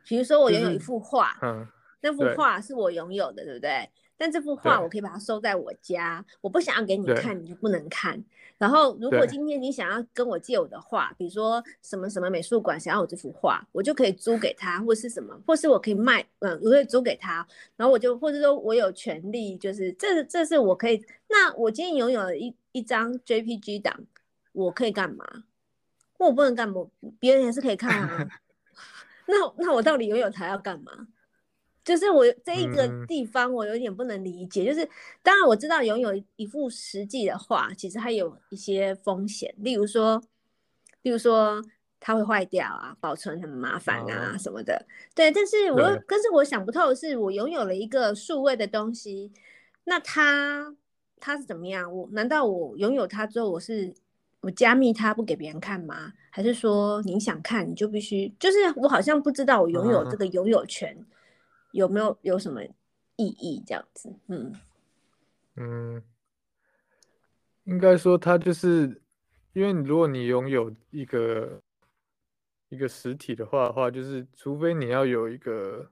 [0.07, 1.69] 比如说我拥有一幅画，就是，嗯，
[2.03, 3.91] 那幅画是我拥有的，对不对？
[4.21, 8.23] 但这幅画我可以把它收在我家，我不想要给你看，你就不能看。
[8.59, 17.37] 然后，如果今天你想要跟我借我的画，比如说什么什么美术馆想要我这幅画，我就可以租给他，或是什么，或是我可以卖，嗯，我可以租给他。
[17.77, 21.03] 然后我就，或者说我有权利，就是这这是我可以。
[21.31, 24.05] 那我今天拥有了一一张 JPG 档，
[24.53, 25.25] 我可以干嘛？
[26.19, 26.87] 我不能干嘛，
[27.19, 28.29] 别人也是可以看啊。
[29.27, 31.09] 那那我到底拥有它要干嘛？
[31.91, 34.63] 就是我这一个地方，我有点不能理解。
[34.63, 34.89] 嗯、就是
[35.25, 40.23] 当然我知道拥有一幅实际的画，其实它有一些风险，例如说，
[41.03, 41.61] 例如说
[41.99, 44.77] 它会坏掉啊，保存很麻烦啊什么的。
[44.77, 49.33] 哦、对，但是我但是我想不透的是，我拥有了一个数位的东西，
[49.83, 50.77] 那它
[51.19, 51.93] 它是怎么样？
[51.93, 53.93] 我难道我拥有它之后，我是
[54.43, 56.13] 我加密它不给别人看吗？
[56.31, 58.33] 还是说你想看你就必须？
[58.39, 60.97] 就是我好像不知道我拥有这个拥有权。
[60.97, 61.17] 哦
[61.73, 62.63] 有没有有什么
[63.17, 64.15] 意义这样子？
[64.29, 64.53] 嗯
[65.57, 66.03] 嗯，
[67.65, 69.03] 应该说它就是，
[69.53, 71.61] 因为如果你拥有一个
[72.69, 75.91] 一个实体的话的话，就是除非你要有一个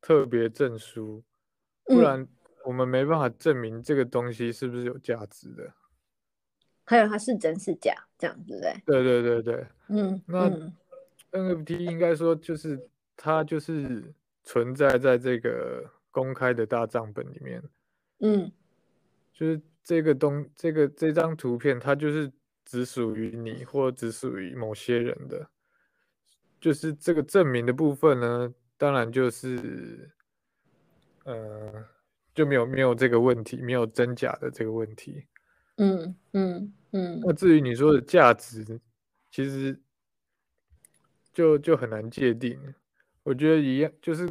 [0.00, 1.22] 特别证书，
[1.84, 2.26] 不然
[2.64, 5.72] 我们没办法证明这个东西是不是有价值的。
[6.84, 8.82] 还有它是真是假这样子对？
[8.84, 10.50] 对对对对，嗯，那
[11.30, 17.62] NFT 应该说就是它就是存在在这个公开的大账本里面，
[18.18, 18.52] 嗯，
[19.32, 22.30] 就是这个东这个这张图片它就是
[22.64, 25.48] 只属于你或只属于某些人的，
[26.60, 30.10] 就是这个证明的部分呢，当然就是
[31.24, 31.84] 呃
[32.34, 35.26] 就没有没有这个问题，没有真假的这个问题。
[35.76, 38.80] 嗯嗯嗯，那至于你说的价值，
[39.30, 39.80] 其实
[41.32, 42.60] 就就很难界定。
[43.22, 44.28] 我觉得一样，就是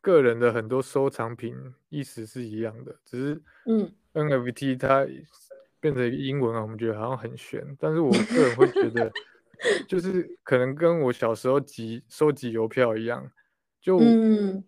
[0.00, 1.54] 个人的很多收藏品
[1.88, 5.06] 意思是一样的，只是嗯，NFT 它
[5.80, 7.76] 变成英文啊，我们觉得好像很玄。
[7.78, 9.12] 但是我个人会觉得，
[9.88, 13.30] 就是可能跟我小时候集收集邮票一样，
[13.80, 14.64] 就嗯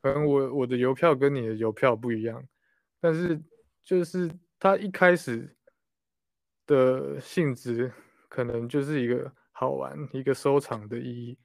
[0.00, 2.46] 可能我我的邮票跟你的邮票不一样，
[3.00, 3.40] 但是。
[3.86, 5.54] 就是它一开始
[6.66, 7.92] 的性质，
[8.30, 9.30] 可能就是一个
[9.64, 11.38] 好玩、一个收藏的意义。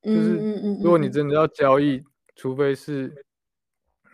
[0.00, 0.36] 就是
[0.80, 2.00] 如果你真的要交易，
[2.36, 3.12] 除非是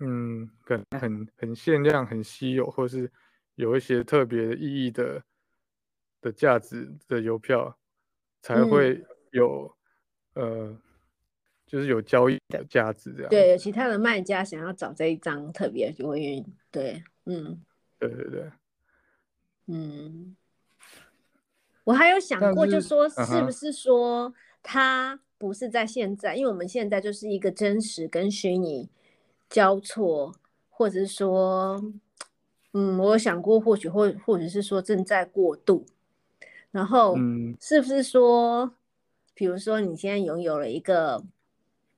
[0.00, 3.12] 嗯，可能很很限量、很稀有，或是
[3.56, 5.22] 有一些特别意义的
[6.22, 7.76] 的价值的邮票，
[8.40, 9.70] 才会有
[10.32, 10.74] 呃，
[11.66, 13.28] 就是有交易的价值这样。
[13.28, 16.46] 对，其他的卖家想要找这一张特别，就会愿意。
[16.70, 17.62] 对，嗯。
[17.98, 18.50] 对对对，
[19.66, 20.34] 嗯，
[21.84, 28.88] 我还有想过，就说是不是说他不是在现在，因为我们现在就是一个真实跟虚拟
[29.48, 30.34] 交错，
[30.68, 31.82] 或者是说，
[32.72, 35.84] 嗯，我有想过或许或或者是说正在过渡，
[36.70, 37.16] 然后
[37.60, 38.72] 是不是说，
[39.34, 41.24] 比如说你现在拥有了一个。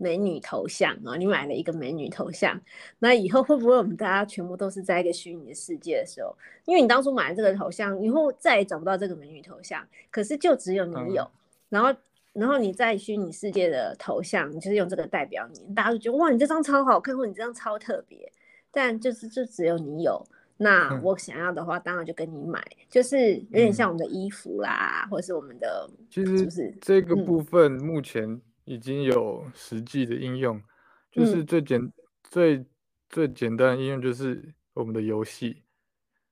[0.02, 2.60] 美女头像啊，你买了一个美女头像，
[2.98, 6.36] 那以后会不会我们大家全部都是在一个虚拟的世界的时候？
[6.64, 11.22] 因为你当初买了这个头像，以后再也找不到这个美女头像，可是就只有你有。
[11.22, 11.30] 嗯、
[11.68, 11.94] 然后，
[12.32, 18.32] 然后你在虚拟世界的头像，你就是用这个代表你，大家就觉得哇，你这张超好看，或你这张超特别。
[18.72, 20.20] 但就是就只有你有。
[20.56, 28.40] 那我想要的话，当然就跟你买，嗯、就是有点像我们的衣服啦，嗯、或者是我们的，其实就是这个部分目前。
[28.64, 30.62] 已经有实际的应用，
[31.10, 32.64] 就是最简、嗯、最
[33.08, 35.62] 最简单的应用就是我们的游戏，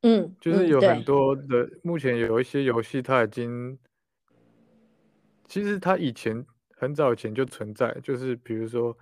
[0.02, 3.78] 嗯，就是有很多的，嗯、目前有一些游戏它已经，
[5.46, 8.96] 其实它以前很早以前就存在，就是比如说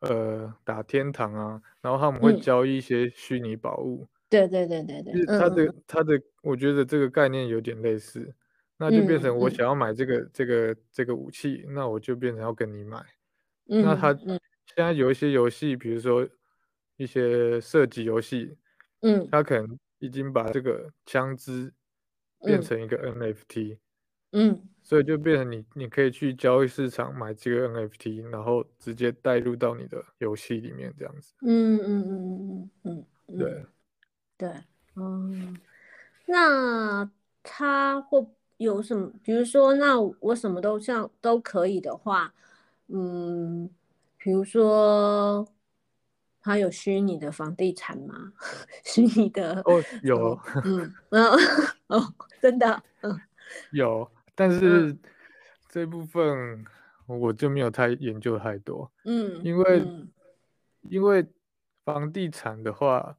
[0.00, 8.32] 呃打天堂啊，然后他们会交易一些虚拟宝物，对对对对对，它的它的我觉得这个概念有点类似。
[8.80, 13.04] 那就变成我想要买这个、嗯、这个这个武器，那我就变成要跟你买。
[13.66, 14.38] 嗯、那他现
[14.76, 16.26] 在有一些游戏，比如说
[16.96, 18.56] 一些射击游戏，
[19.00, 21.72] 嗯，他可能已经把这个枪支
[22.44, 23.78] 变成一个 NFT，
[24.30, 31.34] 嗯，所以就变成你你可以去交易市场买这个 NFT，然后直接带入到你的游戏里面这样子。
[31.42, 33.66] 嗯嗯嗯嗯嗯嗯，对
[34.36, 34.54] 对，
[34.94, 35.58] 嗯，
[36.26, 37.10] 那
[37.42, 38.24] 他会。
[38.58, 39.10] 有什么？
[39.22, 42.34] 比如说，那我什么都像都可以的话，
[42.88, 43.70] 嗯，
[44.16, 45.46] 比如说，
[46.40, 48.32] 他有虚拟的房地产吗？
[48.84, 51.24] 虚拟的哦，有， 嗯嗯
[51.86, 53.20] 哦，真的，嗯，
[53.70, 54.96] 有，但是
[55.68, 56.64] 这部分
[57.06, 60.08] 我就没有太研究太多，嗯，因为、嗯、
[60.82, 61.24] 因为
[61.84, 63.16] 房地产的话，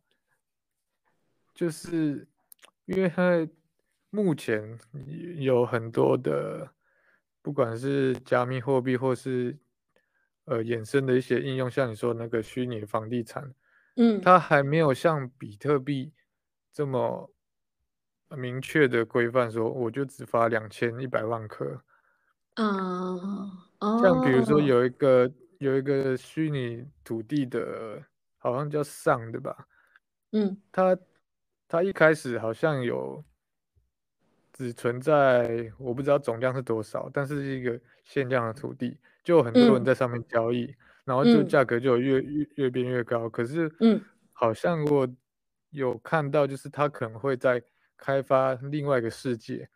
[1.55, 2.27] 就是
[2.85, 3.47] 因为它。
[4.11, 4.79] 目前
[5.37, 6.67] 有很多的，
[7.43, 9.55] 不管是加密货币或是
[10.45, 13.53] 呃衍生的一些应用，像你说那个虚拟房地产，
[13.97, 16.11] 嗯，它还没有像比特币
[16.73, 17.31] 这么
[18.35, 21.79] 明确的规范，说我就只发两千一百万颗。
[22.55, 22.67] 嗯，
[23.79, 28.03] 哦，像比如说有一个有一个虚拟土地的，
[28.39, 29.67] 好像叫上的吧，
[30.31, 30.97] 嗯，它
[31.67, 33.23] 它一开始好像有。
[34.59, 43.29] 只存在我不知道总量是多少，但是是一个限量的土地，就有很多人在上面交易，嗯、然后就价格就越越越变越高。
[43.29, 44.01] 可是，嗯，
[44.33, 45.07] 好像我
[45.69, 47.63] 有看到，就是他可能会在
[47.95, 49.69] 开发另外一个世界。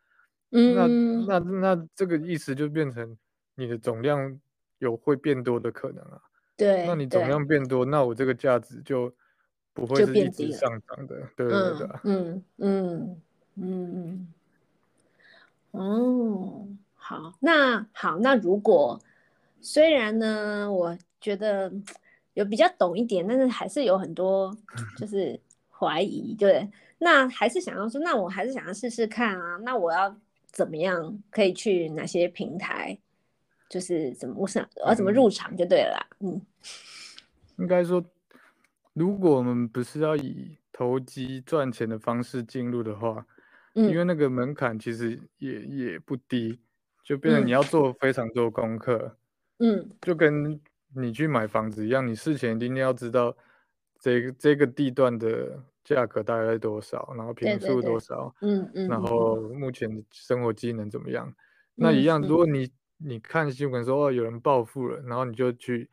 [0.52, 3.18] 嗯，那那那这个意思就变成
[3.56, 4.38] 你的总量
[4.80, 6.22] 有会变多的可能啊。
[6.58, 9.16] 对，那你总量变多，那我这个价值就
[9.74, 11.26] 不会是一直上涨的。
[11.38, 13.22] 对对对，嗯嗯
[13.56, 14.34] 嗯嗯。
[15.74, 19.00] 哦，好，那好，那如果
[19.60, 21.72] 虽然呢，我觉得
[22.36, 24.56] 有比较懂一点，但是还是有很多
[24.98, 26.70] 就是怀疑，对，
[27.00, 30.16] 那还是想要说，那我还是想要试试看啊，那我要
[30.52, 32.98] 怎么样可以去哪些平台？
[33.68, 36.40] 就是怎么我想我要怎么入场就对了，嗯，
[37.58, 38.06] 应该说，
[38.94, 43.26] 如果我们不是要以投机赚钱的方式进入的话，
[43.76, 46.60] 嗯，因为那个门槛其实也也不低，
[47.04, 49.18] 就变成你要做非常多功课，
[49.60, 50.60] 嗯，就跟
[50.96, 53.36] 你去买房子一样，你事前一定要知道
[54.00, 59.36] 这个这个地段的价格大概多少，然后平数多少，对对对，嗯嗯，然后。
[59.54, 61.36] 目前的生活机能怎么样，嗯，
[61.76, 62.46] 那一样，如果。
[62.46, 62.70] 你
[63.06, 65.90] 你看新闻说哦，有人暴富了，然后你就去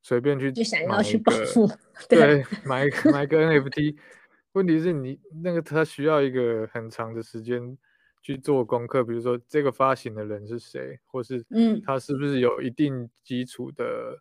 [0.00, 1.66] 随便去就想要去暴富，
[2.08, 3.96] 对，对买买个 NFT。
[4.56, 7.76] 问题是你那个他需要一个很长的时间
[8.22, 14.18] 去做功课，比如说这个发行的人是谁，或是嗯，他是不是有一定基础的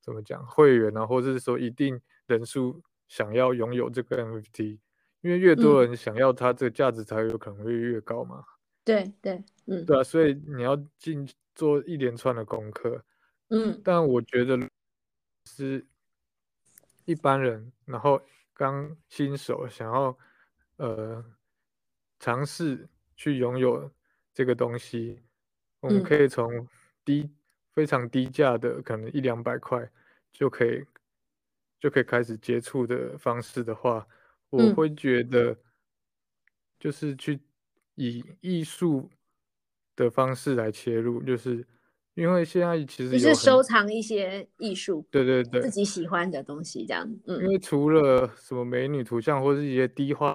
[0.00, 4.78] 怎么讲会员啊，或者是说一定人数想要拥有这个 NFT，
[5.22, 8.44] 因为越多人想要它，这个价值才有可能会越高嘛。
[8.84, 11.28] 对对，嗯，对啊，所以你要进。
[11.54, 13.04] 做一连串的功课，
[13.48, 14.56] 嗯，但我觉得
[15.44, 15.84] 是
[17.04, 18.22] 一般人，然后
[18.58, 20.18] 刚新手想要
[20.76, 21.24] 呃
[22.18, 22.86] 尝试
[23.16, 23.90] 去拥有
[24.34, 25.22] 这个东西，
[25.80, 26.68] 我们可以从
[27.04, 27.34] 低、嗯、
[27.72, 29.88] 非常低价的，可能一两百块
[30.30, 30.84] 就可以
[31.80, 34.06] 就可以开始接触的方式的话，
[34.50, 35.56] 我会觉得
[36.78, 37.40] 就是去
[37.94, 39.08] 以艺术。
[39.98, 41.66] 的方式来切入，就是
[42.18, 47.08] 因为现在其实你是收藏一些艺术，对对对，自己喜欢的东西这样。
[47.26, 50.34] 嗯，因为除了什么美女图像或是一些低画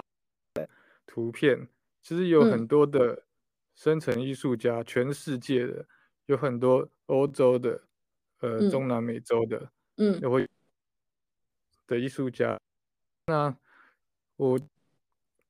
[1.06, 1.68] 图片，
[2.02, 3.24] 其实有很多的
[3.74, 5.86] 生成艺术家，嗯，全世界的
[6.24, 7.82] 有很多欧洲的，
[8.40, 10.48] 呃，嗯，中南美洲的，嗯，也会
[11.86, 12.58] 的艺术家。
[13.26, 13.54] 那
[14.36, 14.58] 我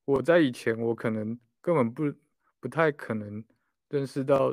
[0.05, 2.13] 我在以前我可能根本不
[2.59, 3.45] 不太可能。
[3.91, 4.53] 认识到，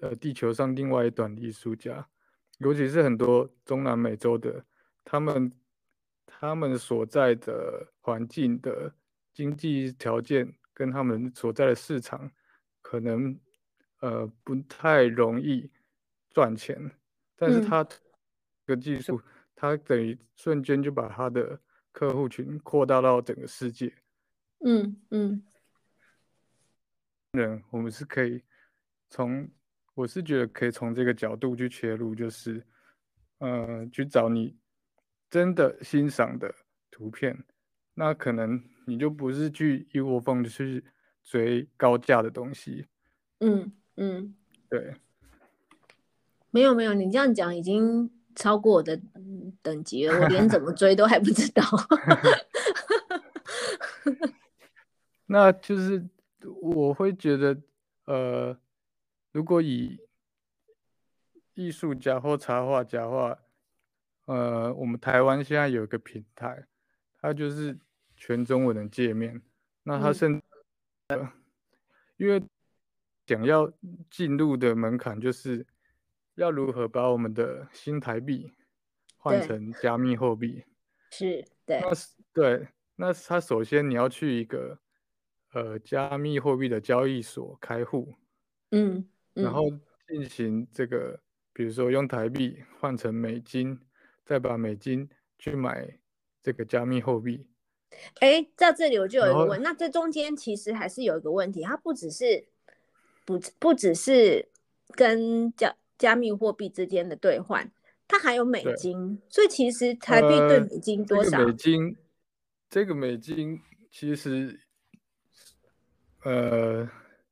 [0.00, 2.08] 呃，地球上另外一端的艺术家，
[2.58, 4.64] 尤其是很多中南美洲的，
[5.04, 5.52] 他们
[6.24, 8.94] 他们所在的环境的
[9.34, 12.30] 经济条件跟他们所在的市场，
[12.80, 13.38] 可能
[13.98, 15.70] 呃不太容易
[16.30, 16.90] 赚钱，
[17.36, 17.96] 但是他这
[18.66, 19.20] 个技术，
[19.54, 21.60] 他等于瞬间就把他的
[21.92, 23.94] 客户群扩大到整个世界。
[24.64, 25.44] 嗯嗯，
[27.32, 28.42] 人我们是可以。
[29.10, 29.46] 从
[29.94, 32.64] 我是觉得可以从这个角度去切入，就是，
[33.38, 34.56] 呃，去找你
[35.28, 36.54] 真的欣赏的
[36.90, 37.44] 图片，
[37.92, 40.82] 那可能你就不是去一窝蜂的去
[41.22, 42.86] 追高价的东西。
[43.40, 44.34] 嗯嗯，
[44.70, 44.94] 对。
[46.50, 48.98] 没有没有，你这样讲已经超过我的
[49.60, 51.62] 等级了，我连怎么 追都还不知道。
[55.26, 56.02] 那就是
[56.62, 57.60] 我会觉得，
[58.06, 58.58] 呃。
[59.32, 59.98] 如果以
[61.54, 63.38] 艺术家或插画家的话，
[64.26, 66.66] 呃，我们台湾现在有一个平台，
[67.20, 67.78] 它就是
[68.16, 69.42] 全中文的界面。
[69.82, 70.42] 那它甚至，
[71.08, 71.28] 嗯，
[72.16, 72.42] 因为
[73.26, 73.72] 想要
[74.10, 75.66] 进入的门槛就是
[76.34, 78.52] 要如何把我们的新台币
[79.16, 80.64] 换成加密货币。
[81.10, 81.80] 是，对。
[81.80, 81.88] 那
[82.32, 84.78] 对，那它首先你要去一个
[85.52, 88.14] 呃加密货币的交易所开户。
[88.70, 89.08] 嗯。
[89.34, 89.70] 然后
[90.08, 91.20] 进行这个，嗯、
[91.54, 93.78] 比如说用台币换成美金，
[94.24, 95.08] 再把美金
[95.38, 95.98] 去买
[96.42, 97.46] 这个加密货币。
[98.20, 102.46] 哎，在这里我就有一个问，那这中间其实还是有一个问题，它不只是
[103.24, 104.48] 不不只是
[104.88, 107.70] 跟加加密货币之间的兑换，
[108.06, 111.38] 它还有美金，所以其实台币兑美金多少？
[111.38, 111.96] 呃这个、美金，
[112.68, 113.60] 这个美金
[113.90, 114.60] 其实
[116.22, 116.90] 呃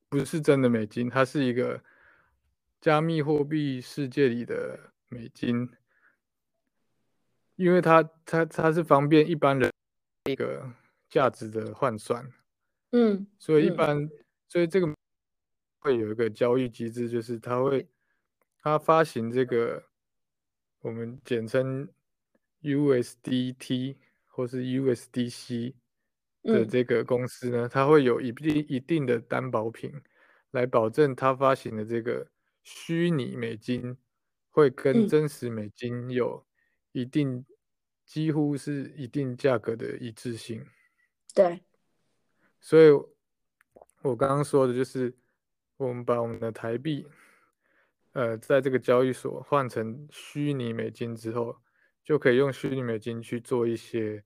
[0.09, 1.79] 不是真的美金，它是一个。
[2.81, 5.69] 加密货币世界里的美金，
[7.57, 9.71] 因为它它它是方便一般人
[10.31, 10.67] 一个
[11.11, 12.27] 价值的换算，
[12.93, 14.11] 嗯，所以一般、嗯、
[14.49, 14.95] 所以这个
[15.81, 17.87] 会有一个交易机制，就是它会
[18.63, 19.85] 它发行这个
[20.81, 21.87] 我们简称
[22.63, 25.75] USDT 或是 USDC
[26.45, 29.93] 的这个公司呢，嗯、它会有一定一定的担保品
[30.53, 32.27] 来保证它发行的这个。
[32.73, 33.97] 虚拟美金
[34.49, 36.47] 会跟真实美金有
[36.93, 37.47] 一定、嗯、
[38.07, 40.65] 几乎是一定价格的一致性。
[41.35, 41.63] 对，
[42.61, 42.91] 所以
[44.03, 45.13] 我刚刚说的就是，
[45.79, 47.07] 我们把我们的台币，
[48.13, 51.61] 呃，在这个交易所换成虚拟美金之后，
[52.05, 54.25] 就可以用虚拟美金去做一些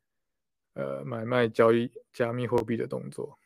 [0.75, 3.39] 呃买卖交易加密货币的动作。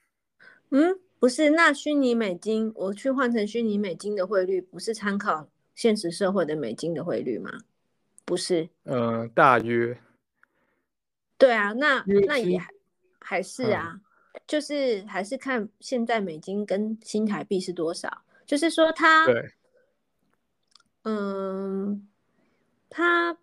[0.70, 7.50] 嗯，不是，那虚拟美金我去换成虚拟美金的汇率，不是参考现实社会的美金的汇率吗？
[8.24, 8.68] 不是。
[8.84, 9.98] 嗯、呃，大约。
[11.36, 12.72] 对啊，那那也还
[13.20, 14.00] 还是啊、嗯，
[14.46, 19.26] 就是还是看现在美金跟新台币是多少，就是说它。
[19.26, 19.52] 对。
[21.04, 22.06] 嗯，
[22.90, 23.38] 它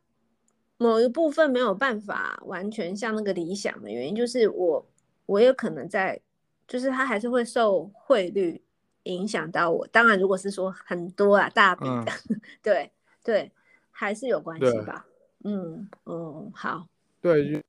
[0.78, 4.86] 某一部分没有办法完全像那个理想的原因，就是我
[5.26, 6.21] 我有可能在，
[6.68, 8.61] 就是它还是会受汇率
[9.03, 9.86] 影响到我。
[9.88, 12.91] 当然，如果是说很多啊大笔的，嗯、 对
[13.24, 13.51] 对，
[13.91, 15.05] 还是有关系吧。
[15.43, 16.88] 嗯嗯，好。
[17.22, 17.63] 对，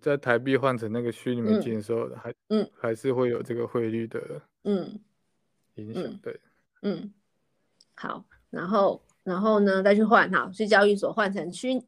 [0.00, 4.98] 在台币换成那个虚拟美金的时候，还嗯还是会有这个汇率的嗯
[5.76, 6.18] 影响。
[6.22, 6.40] 对，
[6.82, 7.12] 嗯，
[7.94, 8.24] 好。
[8.50, 11.80] 然后，然后呢，再去换哈，去交易所换成虚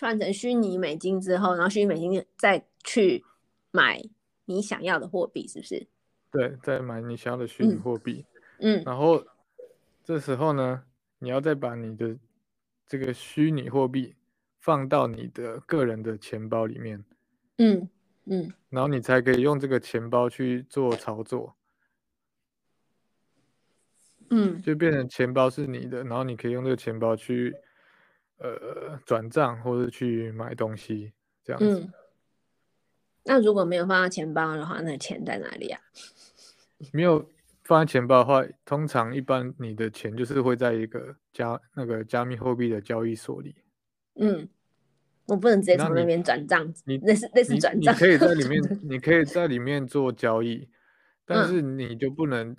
[0.00, 3.22] 换成虚拟美金之后，然后虚拟美金再去
[3.70, 4.02] 买
[4.46, 5.86] 你想要的货币，是不是？
[6.30, 8.24] 对，再买你想要的虚拟货币。
[8.60, 8.82] 嗯。
[8.84, 9.24] 然后
[10.02, 10.82] 这时候呢，
[11.18, 12.16] 你要再把你的
[12.86, 14.14] 这个虚拟货币
[14.60, 17.04] 放到你的个人的钱包里面。
[17.58, 17.88] 嗯
[18.24, 18.52] 嗯。
[18.70, 21.54] 然后你才可以用这个钱包去做操作。
[24.30, 27.54] 嗯，就变成钱包是你的，然后你可以用这个钱包去，
[28.38, 31.12] 呃，转账或者去买东西
[31.44, 31.80] 这样子。
[31.80, 31.92] 嗯。
[33.26, 35.80] 那如果没有放在钱包的话，那钱在哪里啊？
[36.92, 37.30] 没有
[37.64, 43.56] 放在钱包的话，通常一般你的钱就是会在一个加那个加密货币的交易所里。
[44.20, 44.48] 嗯，
[45.26, 47.94] 我不能直接从那边转账，你那是那是转账。
[47.94, 50.68] 你可以在里面，你可以在里面做交易，
[51.24, 52.56] 但是你就不能。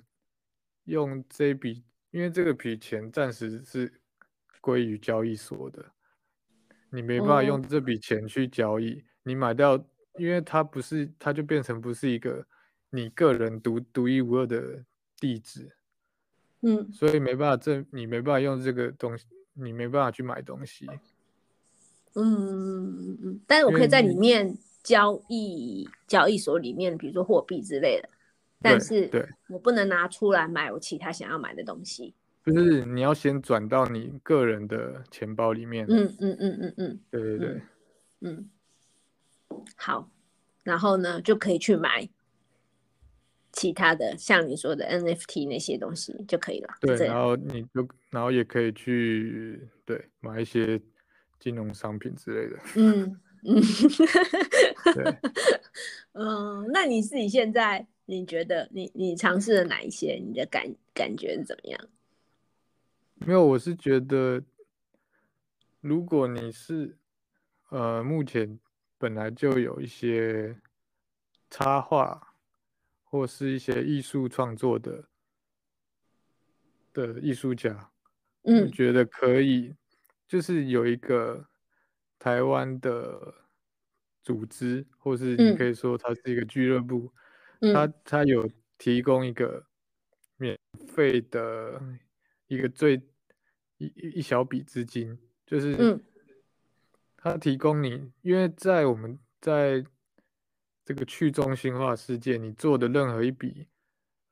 [0.84, 4.00] 用这笔，因为这个笔钱暂时是
[4.58, 5.84] 归于交易所的，
[6.90, 8.92] 你没办法用这笔钱去交易。
[8.92, 9.02] Oh.
[9.24, 9.76] 你买到，
[10.18, 12.44] 因为它不是，它就变成不是一个
[12.90, 14.84] 你个人独独一无二的
[15.18, 15.70] 地址。
[16.60, 20.86] 嗯，所以没办法，这你没办法用这个东西，你没办法去买东西。
[22.14, 28.08] 嗯嗯嗯，但是我可以在里面交易，交易所里面，比如说货币之类的。
[28.60, 32.12] 但是，对我不能拿出来买我其他想要买的东西。
[32.44, 35.86] 就是你要先转到你个人的钱包里面。
[35.88, 37.00] 嗯嗯嗯嗯嗯。
[37.10, 37.62] 对对对。
[38.22, 38.50] 嗯。
[39.76, 40.08] 好，
[40.62, 42.08] 然后呢，就可以去买
[43.52, 46.74] 其他的，像你说的 NFT 那些东西就可以了。
[46.80, 50.80] 对，然后你就，然后也可以去对买一些
[51.40, 52.60] 金融商品之类的。
[52.76, 53.62] 嗯嗯。
[54.94, 55.16] 对。
[56.12, 57.86] 嗯，那你自己现在？
[58.10, 60.14] 你觉得你你尝试了哪一些？
[60.14, 61.88] 你的感感觉是怎么样？
[63.16, 64.42] 没有，我是觉得，
[65.82, 66.96] 如果你是
[67.68, 68.58] 呃，目前
[68.98, 70.60] 本来就有一些
[71.48, 72.34] 插画
[73.04, 75.08] 或是一些艺术创作的
[76.92, 77.90] 的艺术家，
[78.42, 79.74] 嗯，我觉得可以，
[80.26, 81.48] 就是有一个
[82.18, 83.34] 台湾的
[84.22, 87.12] 组织，或是你可以说它是一个俱乐部。
[87.60, 87.72] 嗯。
[87.72, 89.66] 他他有提供一个
[90.36, 91.82] 免费的
[92.46, 93.00] 一个最
[93.78, 93.86] 一
[94.18, 95.98] 一小笔资金，就是
[97.20, 99.84] 他提供你，因为在我们在
[100.84, 103.66] 这个去中心化世界，你做的任何一笔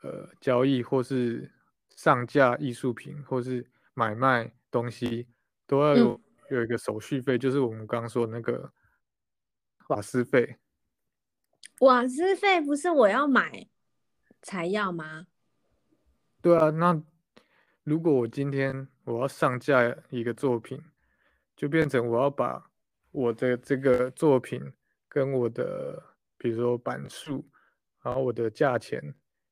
[0.03, 1.51] 呃交易或是
[1.97, 5.26] 上架艺术品或是买卖东西，
[5.66, 6.20] 都要有
[6.51, 8.72] 有一个手续费，就是我们刚刚说的那个
[9.89, 10.57] 瓦斯费。
[11.80, 13.68] 瓦斯费不是我要买
[14.41, 15.26] 才要吗？
[16.41, 17.03] 对啊，那
[17.82, 20.80] 如果我今天我要上架一个作品，
[21.57, 22.70] 就变成我要把
[23.17, 24.61] 我的这个作品
[25.09, 26.03] 跟我的，
[26.37, 27.43] 比如说版数，
[28.03, 29.03] 然后我的价钱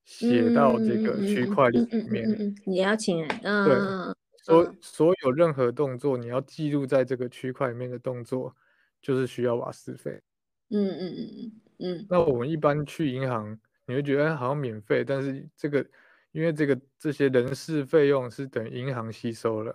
[0.04, 8.54] 写到这个区块里面，你要请人，嗯，对，所所有任何动作你要记录在这个区块里面的动作，
[9.00, 10.20] 就是需要瓦斯费。
[10.68, 11.52] 嗯嗯嗯嗯。
[11.78, 15.84] 嗯，那我们一般去银行，你会觉得好像免费，但是这个
[16.32, 19.74] 因为这个这些人事费用是等银行吸收了。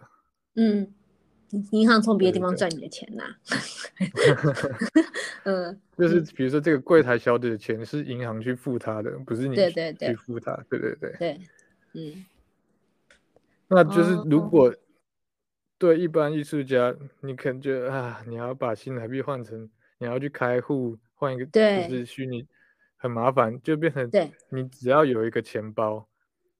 [0.53, 0.93] 嗯，
[1.71, 3.35] 银行从别的地方赚你的钱呐、 啊。
[5.43, 10.55] 嗯， 就是比如说这个柜台小姐的钱是银行去付她的，不是你去付他。
[10.69, 11.15] 对对对。
[11.17, 11.39] 对，
[11.93, 12.25] 嗯。
[13.67, 14.73] 那就是如果
[15.77, 19.69] 对一般艺术家，你可能觉得啊，你要把新台币换成，
[19.99, 22.45] 你要去开户换一个，就是虚拟，
[22.97, 24.09] 很麻烦，就变成
[24.49, 26.07] 你只要有一个钱包，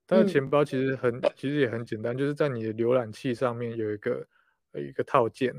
[0.07, 4.25] 它的钱包其实很，嗯、其实也很简单，就是在你的浏览器上面有一个
[4.73, 5.53] 一个套件，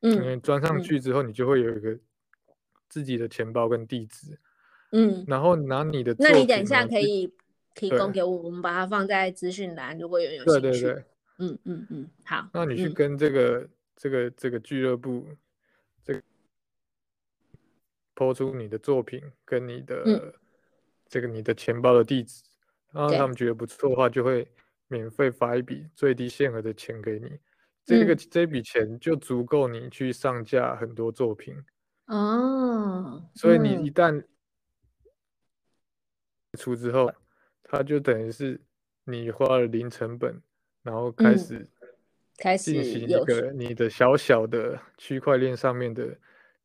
[0.00, 1.98] 嗯，装上去之后，你就会有一个
[2.88, 4.38] 自己的钱包跟地址，
[4.92, 7.32] 嗯，然后拿你的，那你等一下可以
[7.74, 11.04] 提供给我，我们把它放在资讯栏，如果有有兴趣，对对对。
[11.40, 12.50] 嗯嗯嗯，好。
[12.52, 15.24] 那你去跟这个、嗯、这个这个俱乐部，
[16.02, 16.20] 这个
[18.16, 20.32] 抛出你的作品跟你的、嗯、
[21.08, 22.42] 这个你的钱包的地址，
[22.90, 24.48] 然后他们觉得不错的话，就会
[24.88, 27.38] 免费发一笔最低限额的钱给你。
[27.88, 31.56] 这个、嗯、这笔钱就足够你去上架很多作品。
[32.06, 33.24] 哦。
[33.34, 34.22] 所以你一旦
[36.58, 37.10] 出之后，
[37.62, 38.60] 它就等于是
[39.04, 40.40] 你花了零成本。
[40.84, 41.68] 然后开始
[42.38, 46.16] 开始进行一个你的小小的区块链上面的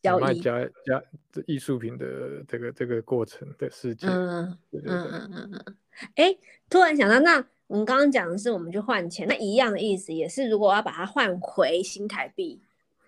[0.01, 1.03] 买卖加加
[1.45, 4.07] 艺术品的这个这个过程的事情。
[4.07, 5.75] 嗯嗯嗯嗯嗯。
[6.15, 6.37] 哎，
[6.69, 12.61] 突然想到，那我们刚刚讲的是我们去换钱，那一样的意思也是，如果我要把它换回新台币，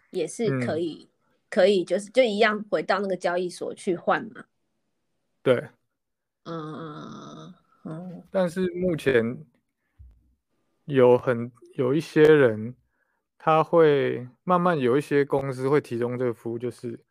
[0.10, 1.14] 也是可以、嗯、
[1.52, 4.46] 可以，就是就一样回到那个交易所去换嘛。
[5.44, 5.68] 对。
[6.46, 7.54] 嗯嗯
[7.84, 8.24] 嗯。
[8.32, 9.46] 但是目前。
[10.86, 12.76] 有很有一些人，
[13.40, 17.04] 他会慢慢有一些公司会提供这个服务，就是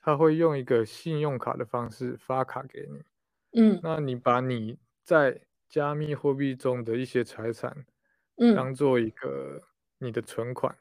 [0.00, 3.60] 他会用一个信用卡的方式发卡给你。
[3.60, 5.42] 嗯，那你把你在
[5.72, 7.74] 加密货币中的一些财产，
[8.36, 9.60] 嗯，当做一个
[9.98, 10.72] 你的存款。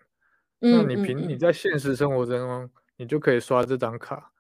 [0.60, 4.32] 嗯，那你凭你在现实生活中，你就可以刷这张卡。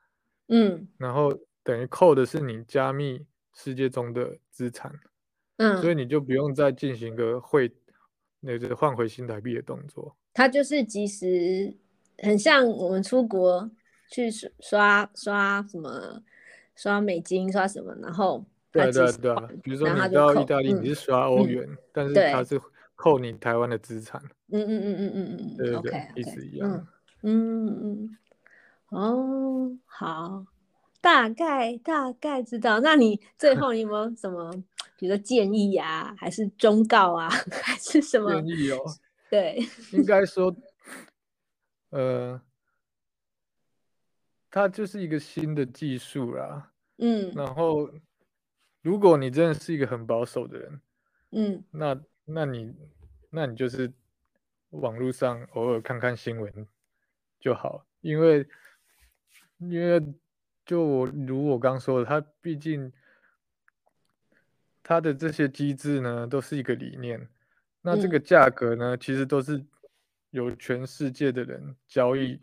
[0.49, 1.33] 嗯，然后
[1.63, 4.93] 等于扣的是你加密世界中的资产。
[5.57, 7.73] 嗯，所以你就不用再进行一个汇。
[8.43, 11.77] 那就是换回新台币的动作，它就是即时，
[12.23, 13.69] 很像我们出国
[14.09, 16.23] 去刷刷什么，
[16.75, 22.59] 刷美金刷什么，然后对对对，比如说你到意大利你是刷欧元，嗯、但是它是
[22.95, 26.87] 扣你台湾的资产，嗯嗯嗯嗯嗯嗯，对对对，okay, okay, 意思一样，
[27.23, 28.17] 嗯嗯
[28.91, 30.45] 嗯，哦，好，
[31.01, 34.51] 大概大概知道，那你最后你有没有什么？
[34.97, 37.27] 比如说建议呀、啊，还是忠告啊，
[37.63, 38.77] 还是什么建议哦？
[39.31, 39.57] 对，
[39.91, 40.55] 应该说，
[41.89, 42.39] 呃，
[44.51, 46.71] 它就是一个新的技术啦。
[46.99, 47.89] 嗯，然后
[48.81, 50.81] 如果你真的是一个很保守的人，
[51.31, 52.75] 嗯，那那你
[53.29, 53.91] 那你就是
[54.69, 56.67] 网络上偶尔看看新闻
[57.39, 58.47] 就好，因为
[59.57, 60.01] 因为
[60.65, 62.91] 就我如我刚说的，它毕竟。
[64.83, 67.29] 它的这些机制呢，都是一个理念。
[67.81, 69.63] 那这个价格呢，嗯、其实都是
[70.31, 72.41] 由全世界的人交易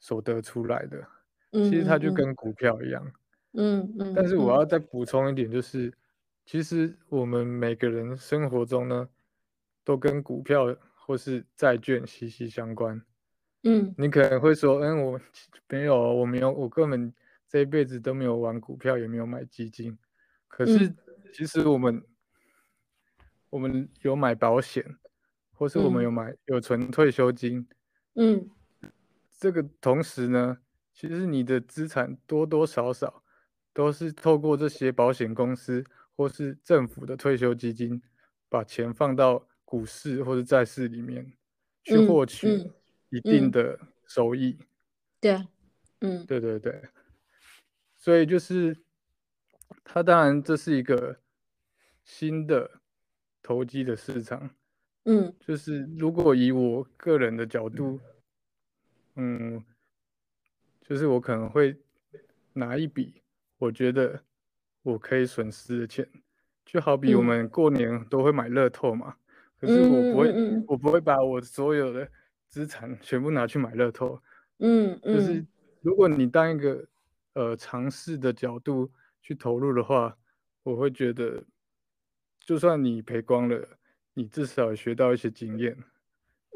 [0.00, 1.06] 所得出来的。
[1.52, 3.02] 嗯、其实它就跟股票一样。
[3.06, 3.12] 嗯
[3.52, 4.14] 嗯嗯。
[4.14, 5.92] 但是我要再补充一点，就是、嗯、
[6.46, 9.08] 其实我们每个人生活中呢，
[9.84, 13.00] 都跟股票或是债券息息相关。
[13.64, 13.94] 嗯。
[13.96, 15.20] 你可能会说，嗯，我
[15.68, 17.12] 没有，我没有，我根本
[17.48, 19.98] 这一辈子都没有玩股票，也没有买基金。
[20.48, 20.86] 可是。
[20.86, 20.96] 嗯
[21.30, 22.02] 其实我们，
[23.50, 24.82] 我们有买保险，
[25.52, 27.68] 或是我们有买、嗯、有存退休金，
[28.14, 28.48] 嗯，
[29.38, 30.56] 这个同时呢，
[30.94, 33.22] 其实你的资产多多少少
[33.78, 35.84] 都是透过这些保险公司
[36.16, 38.02] 或是政府的退休基金，
[38.48, 41.32] 把钱放到股市或者债市里面
[41.84, 42.68] 去获取
[43.10, 44.58] 一定的收益。
[45.20, 45.46] 对、嗯，
[46.00, 46.82] 嗯，对对对，
[47.96, 48.76] 所以就是。
[49.84, 51.20] 它当然这是一个
[52.02, 52.80] 新的
[53.42, 54.50] 投机的市场，
[55.04, 58.00] 嗯，就是如果以我个人的角度，
[59.14, 59.62] 嗯，
[60.80, 61.76] 就是我可能会
[62.54, 63.22] 拿一笔
[63.58, 64.22] 我觉得
[64.82, 66.08] 我可以损失的钱，
[66.64, 69.16] 就好比我们过年都会买乐透嘛，
[69.60, 70.34] 可是我不会，
[70.66, 72.08] 我不会把我所有的
[72.48, 74.20] 资产全部拿去买乐透，
[74.58, 75.44] 嗯，就是
[75.80, 76.86] 如果你当一个
[77.34, 78.90] 呃尝试的角度。
[79.20, 80.16] 去投入的话，
[80.62, 81.44] 我会觉得，
[82.40, 83.76] 就算你赔光了，
[84.14, 85.76] 你至少学到一些经验。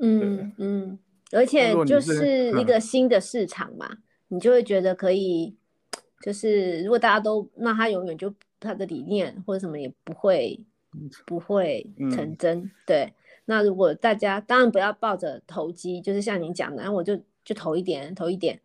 [0.00, 0.98] 嗯嗯，
[1.32, 5.59] 而且就是一个新的市场嘛，嗯、你就会觉得可以，
[6.22, 10.58] 就是如果大家都，那他永远就他的理念或者什么也不会
[11.26, 12.60] 不会成真。
[12.60, 13.12] 嗯、对，
[13.44, 18.60] 那如果大家当然不要抱着投机，就是像你讲的，然后我就就投一点，投一点。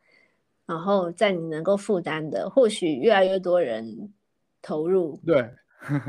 [0.65, 4.13] 然后在你能够负担的，或许越来越多人
[4.61, 5.17] 投入。
[5.25, 5.49] 对，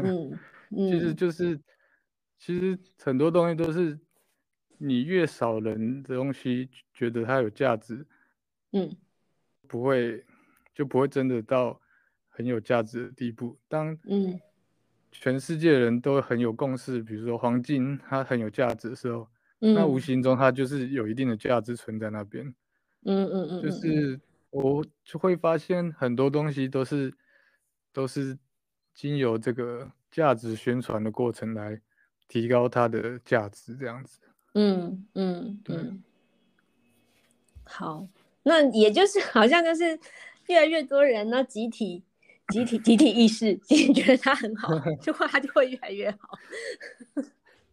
[0.03, 0.37] 嗯，
[0.77, 1.57] 嗯其实就是，
[2.41, 3.97] 其实很多东西都是
[4.77, 8.05] 你越少人的东西觉得它有价值，
[8.73, 8.91] 嗯，
[9.69, 10.25] 不会
[10.79, 11.81] 就不会真的到
[12.29, 13.59] 很有价值的地步。
[13.67, 14.41] 当嗯，
[15.11, 22.47] 全世界人都很有共识，比如说黄金它很有价值的时候，嗯，那无形中它就是有一定的价值存在那边。
[23.03, 24.21] 嗯嗯嗯，就是
[24.51, 27.13] 我就会发现很多东西都是
[27.93, 28.39] 都是
[28.95, 31.81] 经由这个价值宣传的过程来
[32.29, 34.21] 提高它的价值，这样子。
[34.55, 36.03] 嗯嗯嗯，
[37.65, 38.07] 好，
[38.45, 39.99] 那也就是好像就是
[40.49, 42.05] 越来越多人呢，集体
[42.49, 43.57] 集体集体意识，
[43.95, 44.69] 觉得它很好，
[45.01, 46.39] 就会它就会越来越好。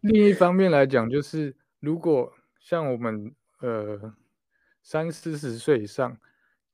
[0.01, 4.13] 另一方面来讲，就是如果像我们呃
[4.83, 6.17] 三四十岁以上，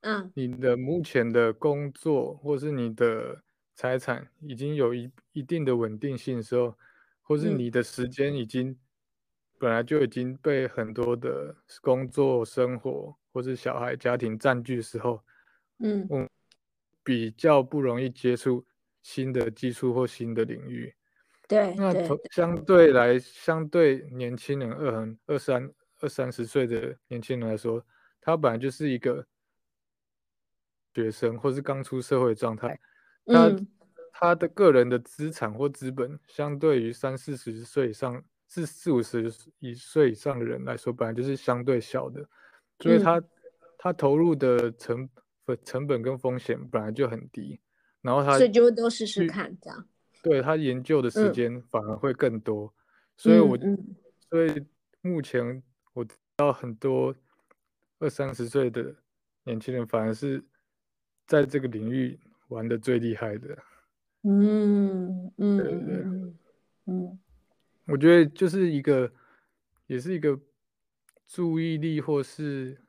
[0.01, 3.41] 嗯，你的目前的工作或是你的
[3.75, 6.75] 财产已经有一一定的稳定性的时候，
[7.21, 8.77] 或是你的时间已经。
[9.59, 15.21] 本来就已经被很多的工作、生活或是小孩、家庭占据的时候，
[15.81, 16.29] 嗯，我
[17.03, 18.65] 比较不容易接触
[19.01, 20.93] 新的技术或新的领域。
[21.47, 21.93] 对，那
[22.31, 25.69] 相对来，相对年轻人二二三
[25.99, 27.85] 二三十岁的年轻人来说，
[28.21, 29.25] 他本来就是一个
[30.93, 32.79] 学生或是刚出社会的状态，
[33.25, 33.67] 他、嗯、
[34.13, 38.23] 他的个人的资产或资本，相对于三四十岁以上。
[38.53, 42.27] 是四五十一岁以上的人来说，本来就是相对小的，
[42.81, 43.29] 所以他、嗯、
[43.77, 45.09] 他投入的成
[45.57, 47.59] 成本跟风险本来就很低，
[48.01, 49.85] 然后他所以就都试试看这样，
[50.21, 52.73] 对他研究的时间反而会更多，嗯、
[53.17, 53.95] 所以我、嗯、
[54.29, 54.65] 所以
[55.01, 55.61] 目前
[55.93, 57.15] 我知道很多
[57.99, 58.95] 二三十岁的
[59.43, 60.43] 年轻人反而是
[61.27, 63.57] 在这个领域玩的最厉害的，
[64.23, 66.37] 嗯嗯，对对对，嗯。
[66.85, 67.19] 嗯
[67.87, 69.11] 我觉得就是一个，
[69.87, 70.39] 也是一个
[71.27, 72.80] 注意力，或是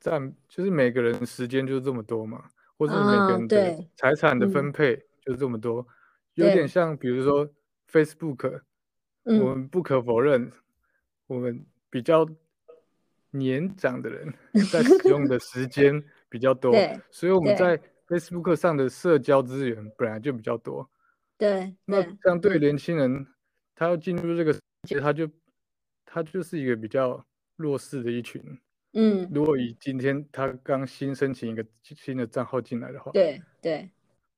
[0.00, 2.44] 占，就是每个人时间就这么多嘛，
[2.76, 5.86] 或者每个人的财产的分配就这么多，
[6.34, 7.48] 有点像，比如说
[7.90, 8.62] Facebook，
[9.24, 10.50] 我们不可否认，
[11.26, 12.26] 我们比较
[13.30, 14.32] 年长的人
[14.72, 16.72] 在使用的时间比较多，
[17.10, 20.90] 所以我们在 Facebook 上的社交资源本来就比较多，
[21.36, 22.02] 对，那。
[22.22, 23.26] 相对年轻人。
[23.80, 25.30] 他要进入这个世界，他就
[26.04, 27.24] 他就是一个比较
[27.54, 28.42] 弱势的一群。
[28.92, 33.90] 嗯，如果以今天他刚新申请一个新的账号进来的话，对对，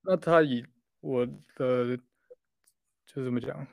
[0.03, 0.65] 那他以
[1.01, 1.27] 我
[1.57, 1.97] 的
[3.07, 3.67] 就这么讲，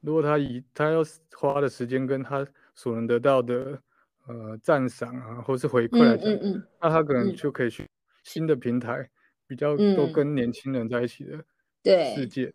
[0.00, 1.02] 如果他以他要
[1.36, 3.82] 花的时间跟他所能得到的
[4.26, 6.52] 呃赞赏啊，或是回馈来讲，嗯嗯。
[6.54, 7.86] 嗯，那他可能就可以去
[8.22, 9.08] 新的平台，
[9.46, 11.36] 比较多跟年轻人在一起的
[12.14, 12.46] 世界。
[12.46, 12.54] 对。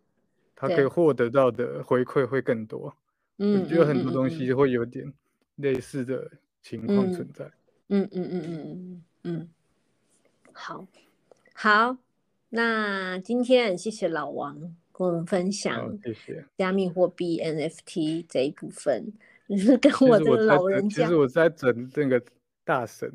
[0.60, 2.92] 他可以获得到的回馈会更多，
[3.38, 5.14] 嗯，我觉得很多东西会有点
[5.58, 6.32] 类似的
[6.70, 7.46] 情况存在，
[7.88, 9.50] 嗯嗯嗯嗯嗯嗯，
[10.52, 10.86] 好，
[11.54, 11.98] 好，
[12.50, 19.14] 那今天谢谢老王跟我们分享，谢谢加密货币 NFT 这一部分，
[19.46, 22.22] 你是跟我这个老人家，其实我在整这个
[22.66, 23.10] 大神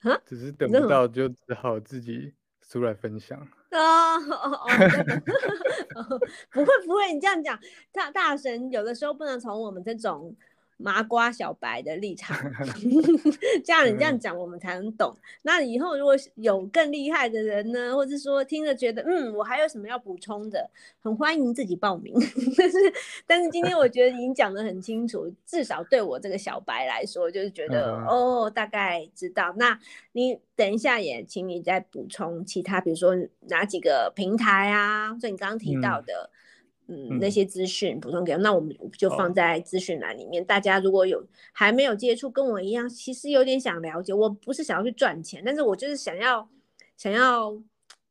[0.00, 2.34] 啊，只是等不到就只好自己
[2.68, 3.40] 出来分享。
[3.70, 4.50] 哦哦
[5.94, 6.18] 哦，
[6.52, 7.58] 不会不会，你这样讲，
[7.90, 10.36] 大大神有的时候不能从我们这种。
[10.82, 12.36] 麻瓜小白的立场，
[13.64, 15.14] 这样你这样讲我们才能懂。
[15.42, 20.70] 那以后如果有更厉害的人呢，或者说听着觉得嗯，我还有什么要补充的，
[21.00, 22.14] 很欢迎自己报名。
[22.56, 22.78] 但是
[23.26, 29.54] 但是今天我觉得已经讲得很清楚，至少对我这个小白来说，就是觉得哦，大概知道。
[29.58, 29.78] 那
[30.12, 33.14] 你等一下也请你再补充其他，比如说
[33.48, 36.30] 哪几个平台啊，就你刚刚提到的。
[36.32, 36.39] 嗯
[36.92, 40.44] 嗯，那些资讯补充给，那我们就放在资讯栏里面。
[40.44, 44.12] 大家如果有还没有接触，跟我一样，其实有点想了解。
[44.12, 46.48] 我不是想要去赚钱，但是我就是想要
[46.96, 47.56] 想要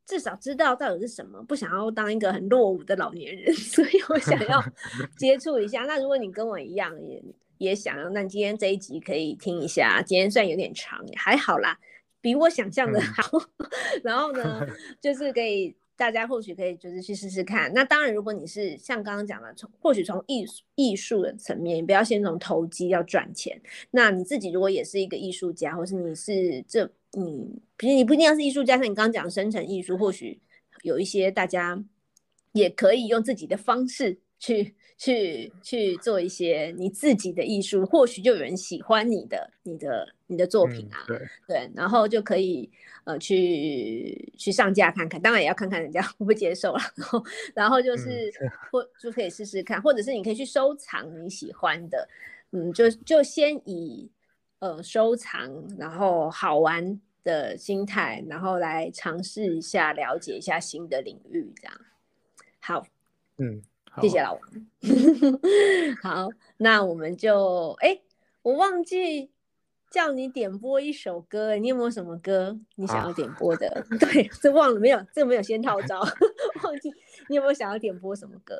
[0.05, 4.63] 至少知道到底是什么，不想要当一个很落伍的老年人， 所以我想要
[5.19, 5.81] 接触一下。
[5.81, 7.21] 那如果你跟我一样也
[7.57, 10.01] 也想要，那今天这一集可以听一下。
[10.01, 11.77] 今天虽然有点长，还好啦，
[12.21, 13.41] 比我想象的好。
[14.05, 14.65] 然后呢，
[15.01, 15.75] 就是可以。
[15.99, 17.69] 大家或许可以就是去试试看。
[17.73, 23.61] 那当然，如果你是像刚刚讲的，从或许从艺术艺术的层面，你不要先从投机要赚钱。
[23.91, 30.39] 那你自己如果也是一个艺术家，或是你是这你，比如你不一定要是艺术家，像你刚刚讲生成艺术，或许
[30.83, 31.83] 有一些大家
[32.53, 41.27] 也可以用自己的方式去去去做一些你自己的艺术，或许就有人喜欢你的你的你的作品啊，嗯、对。
[41.47, 42.69] 对，然后就可以
[43.05, 47.23] 呃去去上架看看，当然也要看看人家 会不会接受了， 然后
[47.55, 52.05] 然后就是、嗯、或就可以试试看，或者是你可以去收藏你喜欢的，
[52.51, 54.11] 嗯，就就先以
[54.59, 61.81] 呃收藏然后好玩的心态，然后来尝试一下了解一下新的领域，这样。
[62.59, 62.85] 好，
[63.37, 63.61] 嗯。
[64.01, 64.41] 谢谢老王。
[66.01, 67.99] 好，那我们就哎，
[68.41, 69.31] 我忘记
[69.89, 73.67] 叫你点播一首歌，你有没有什么歌你想要点播的？
[73.89, 75.99] 啊、 对，这忘了没有，这没有先套招，
[76.63, 76.93] 忘记
[77.27, 78.55] 你有没有想要点播什么歌？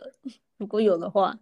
[0.58, 1.38] 如果有的话，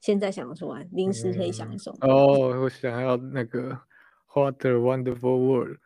[0.00, 2.10] 现在想出来，临时可以想一首、嗯。
[2.10, 3.70] 哦，我想要那个
[4.32, 5.76] 《What a Wonderful World》，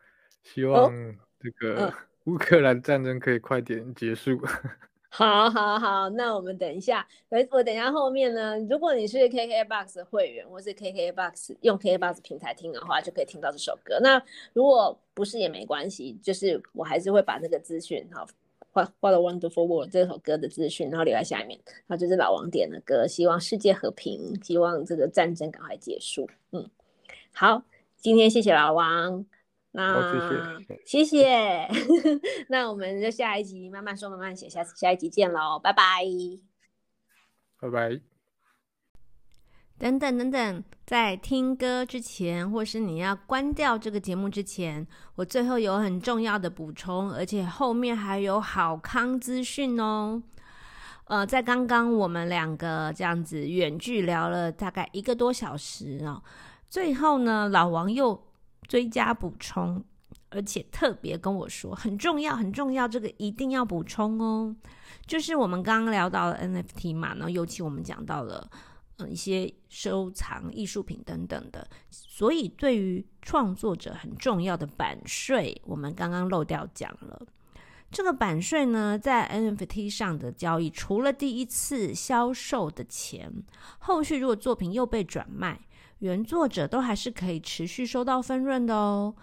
[0.43, 0.93] 希望
[1.39, 1.93] 这个
[2.25, 4.33] 乌克兰战争可以快点结束。
[4.35, 4.71] 哦嗯
[5.17, 7.07] 好，好，好，那我们等一下，
[7.49, 13.97] 我等一下后面呢，如果你是 KKBOX 的会员，或是 KKBOX 用 KKBOX 平台听的话，就可以听到这首歌。
[14.01, 18.27] 那如果不是也没关系，就是我还是会把那个资讯，好
[18.73, 21.57] ，What What a Wonderful World 这首歌的资讯，然后留在下面。
[21.87, 26.29] 然后就是老王点的歌，希望世界和平，希望这个战争赶快结束。
[26.51, 26.69] 嗯，
[27.31, 27.63] 好，
[27.95, 29.25] 今天谢谢老王。
[29.75, 31.67] 那、哦、谢谢，谢谢。
[32.47, 36.01] 那我们就下一集慢慢说，慢慢写，下次下一集见喽，拜拜，
[37.59, 37.99] 拜拜。
[39.77, 50.23] 等等等等，在听歌之前，或是你要关掉这个节目之前，我最后有很重要的补充，而且后面还有好康资讯哦。
[51.07, 56.23] 呃，在刚刚我们两个这样子远距聊了大概一个多小时哦，
[56.69, 58.23] 最后呢，老王又。
[58.67, 59.83] 追加补充，
[60.29, 64.55] 而且特别跟我说很重要，很重要，这个一定要补充哦。
[65.05, 68.49] 就是我们刚刚聊到了 NFT 嘛，然后尤其我们讲到了
[68.97, 77.21] 嗯一些收藏艺术品等等的，所以对于创作者很重要的版税，我们刚刚漏掉讲了。
[77.91, 83.31] 这个版税呢，在 NFT 上的交易，除了第一次销售的钱，
[83.77, 85.61] 后续如果作品又被转卖。
[86.05, 89.15] 原作者都还是可以持续收到分润的哦。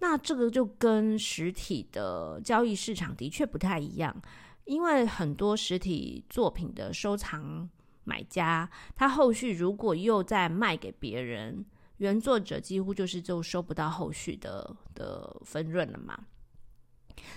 [0.00, 4.20] 那这个就跟实体的交易市场的确不太一样，
[4.64, 7.70] 因为很多实体作品的收藏
[8.02, 11.64] 买家，他后续如果又再卖给别人，
[11.98, 16.18] 原作者几乎就是就收不到后续的的分润了嘛。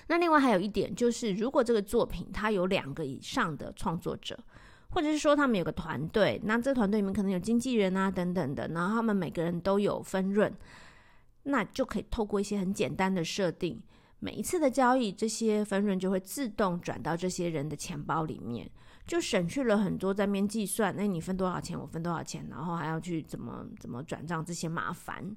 [0.07, 4.36] 那另外还有一点就是，如果这个作品它有两个以上的创作者。
[4.91, 10.53] 或者是说他们有个团队，那这个团队里面可能有经纪人啊等等的，然后他们每个人都有分润，
[11.43, 13.81] 那就可以透过一些很简单的设定，
[14.19, 18.69] 每一次的交易，这些分润就会自动转到这些人的钱包里面，
[19.07, 25.35] 就省去了很多在面计算，那你分多少钱，我分多少钱，然后还要去怎么怎么转账这些麻烦。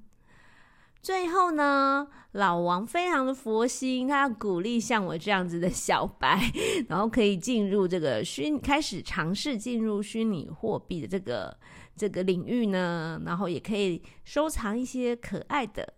[1.05, 6.51] 最后呢，老王非常的佛心，他要鼓励像我这样子的小白，
[6.89, 11.55] 然后可以进入这个虚，开始尝试进入虚拟货币的这个
[11.95, 15.93] 这个领域呢，然后也可以收藏一些可爱的，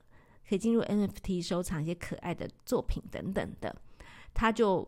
[0.46, 3.74] 可以进入 NFT 收藏一些可爱的作品等等的，
[4.34, 4.86] 他就。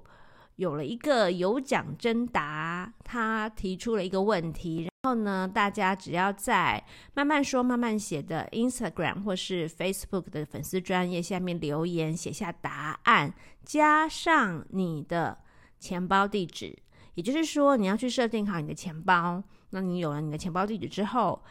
[0.59, 6.83] 有了一个有奖征答，他提出了一个问题，然后呢，大家只要在
[7.13, 13.33] 慢慢说慢慢写的 Instagram 或是 Facebook 的粉丝专页下面留言，写下答案，
[13.63, 15.37] 加上你的
[15.79, 16.77] 钱包地址，
[17.13, 19.41] 也就是说你要去设定好你的钱包。
[19.69, 21.41] 那你有了你的钱包地址之后，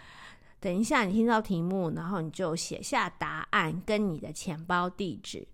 [0.60, 5.48] 等一下你听到题目，然后你就写下答案跟你的钱包地址。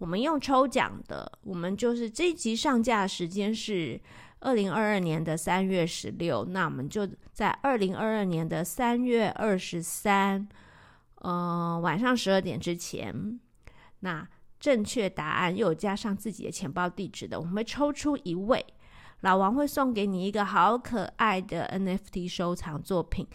[0.00, 4.00] 我们用抽奖的，我们就是这一集上架时间是
[4.38, 10.48] 二零二二年的三月十六，那我们就在二零二二年的三月二十三，
[11.16, 13.38] 呃，晚上十二点之前，
[13.98, 14.26] 那
[14.58, 18.64] 正确答案又加上自己的钱包地址的，我们会抽出一位，
[19.20, 23.26] 老王会送给你一个好可爱的 NFT 收藏作品，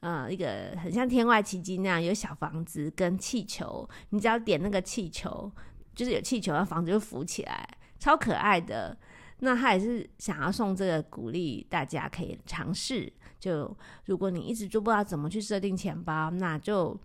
[0.00, 5.52] 呃，一个很像天外奇迹那样，有小房子跟气球，你只要点那个气球。
[5.94, 7.68] 就是有气球，的房子就浮起来，
[7.98, 8.96] 超可爱的。
[9.40, 13.12] 那他也是想要送这个鼓励，大家可以尝试。
[13.38, 13.76] 就
[14.06, 16.98] 如果你一直都不知道怎么去设定钱包，那就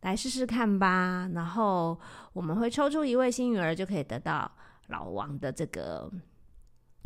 [0.00, 1.28] 来试试看吧。
[1.34, 1.98] 然后
[2.32, 4.50] 我们会抽出一位幸运儿，就可以得到
[4.86, 6.10] 老王的这个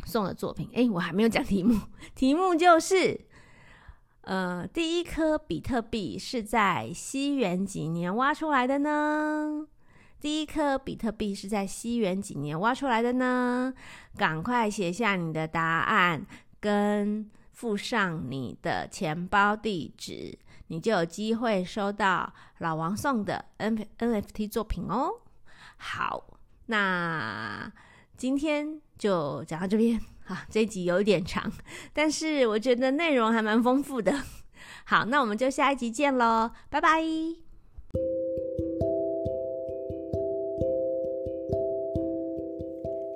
[0.05, 0.69] 送的作品。
[0.73, 1.77] 诶，我还没有讲题目，
[2.15, 3.19] 题目就是，
[4.21, 9.67] 呃，第一颗比特币是在西元几年挖出来的呢？
[10.21, 13.73] 第一颗比特币是在西元几年挖出来的呢？
[14.17, 16.25] 赶快写下你的答案
[16.59, 25.09] 跟附上你的钱包地址，你就有机会收到老王送的 N NFT 作品哦。
[25.77, 27.71] 好，那
[28.17, 31.49] 今天就讲到这边啊，这一集有一点长，
[31.93, 34.21] 但是我觉得内容还蛮丰富的。
[34.83, 37.01] 好，那我们就下一集见喽，拜拜。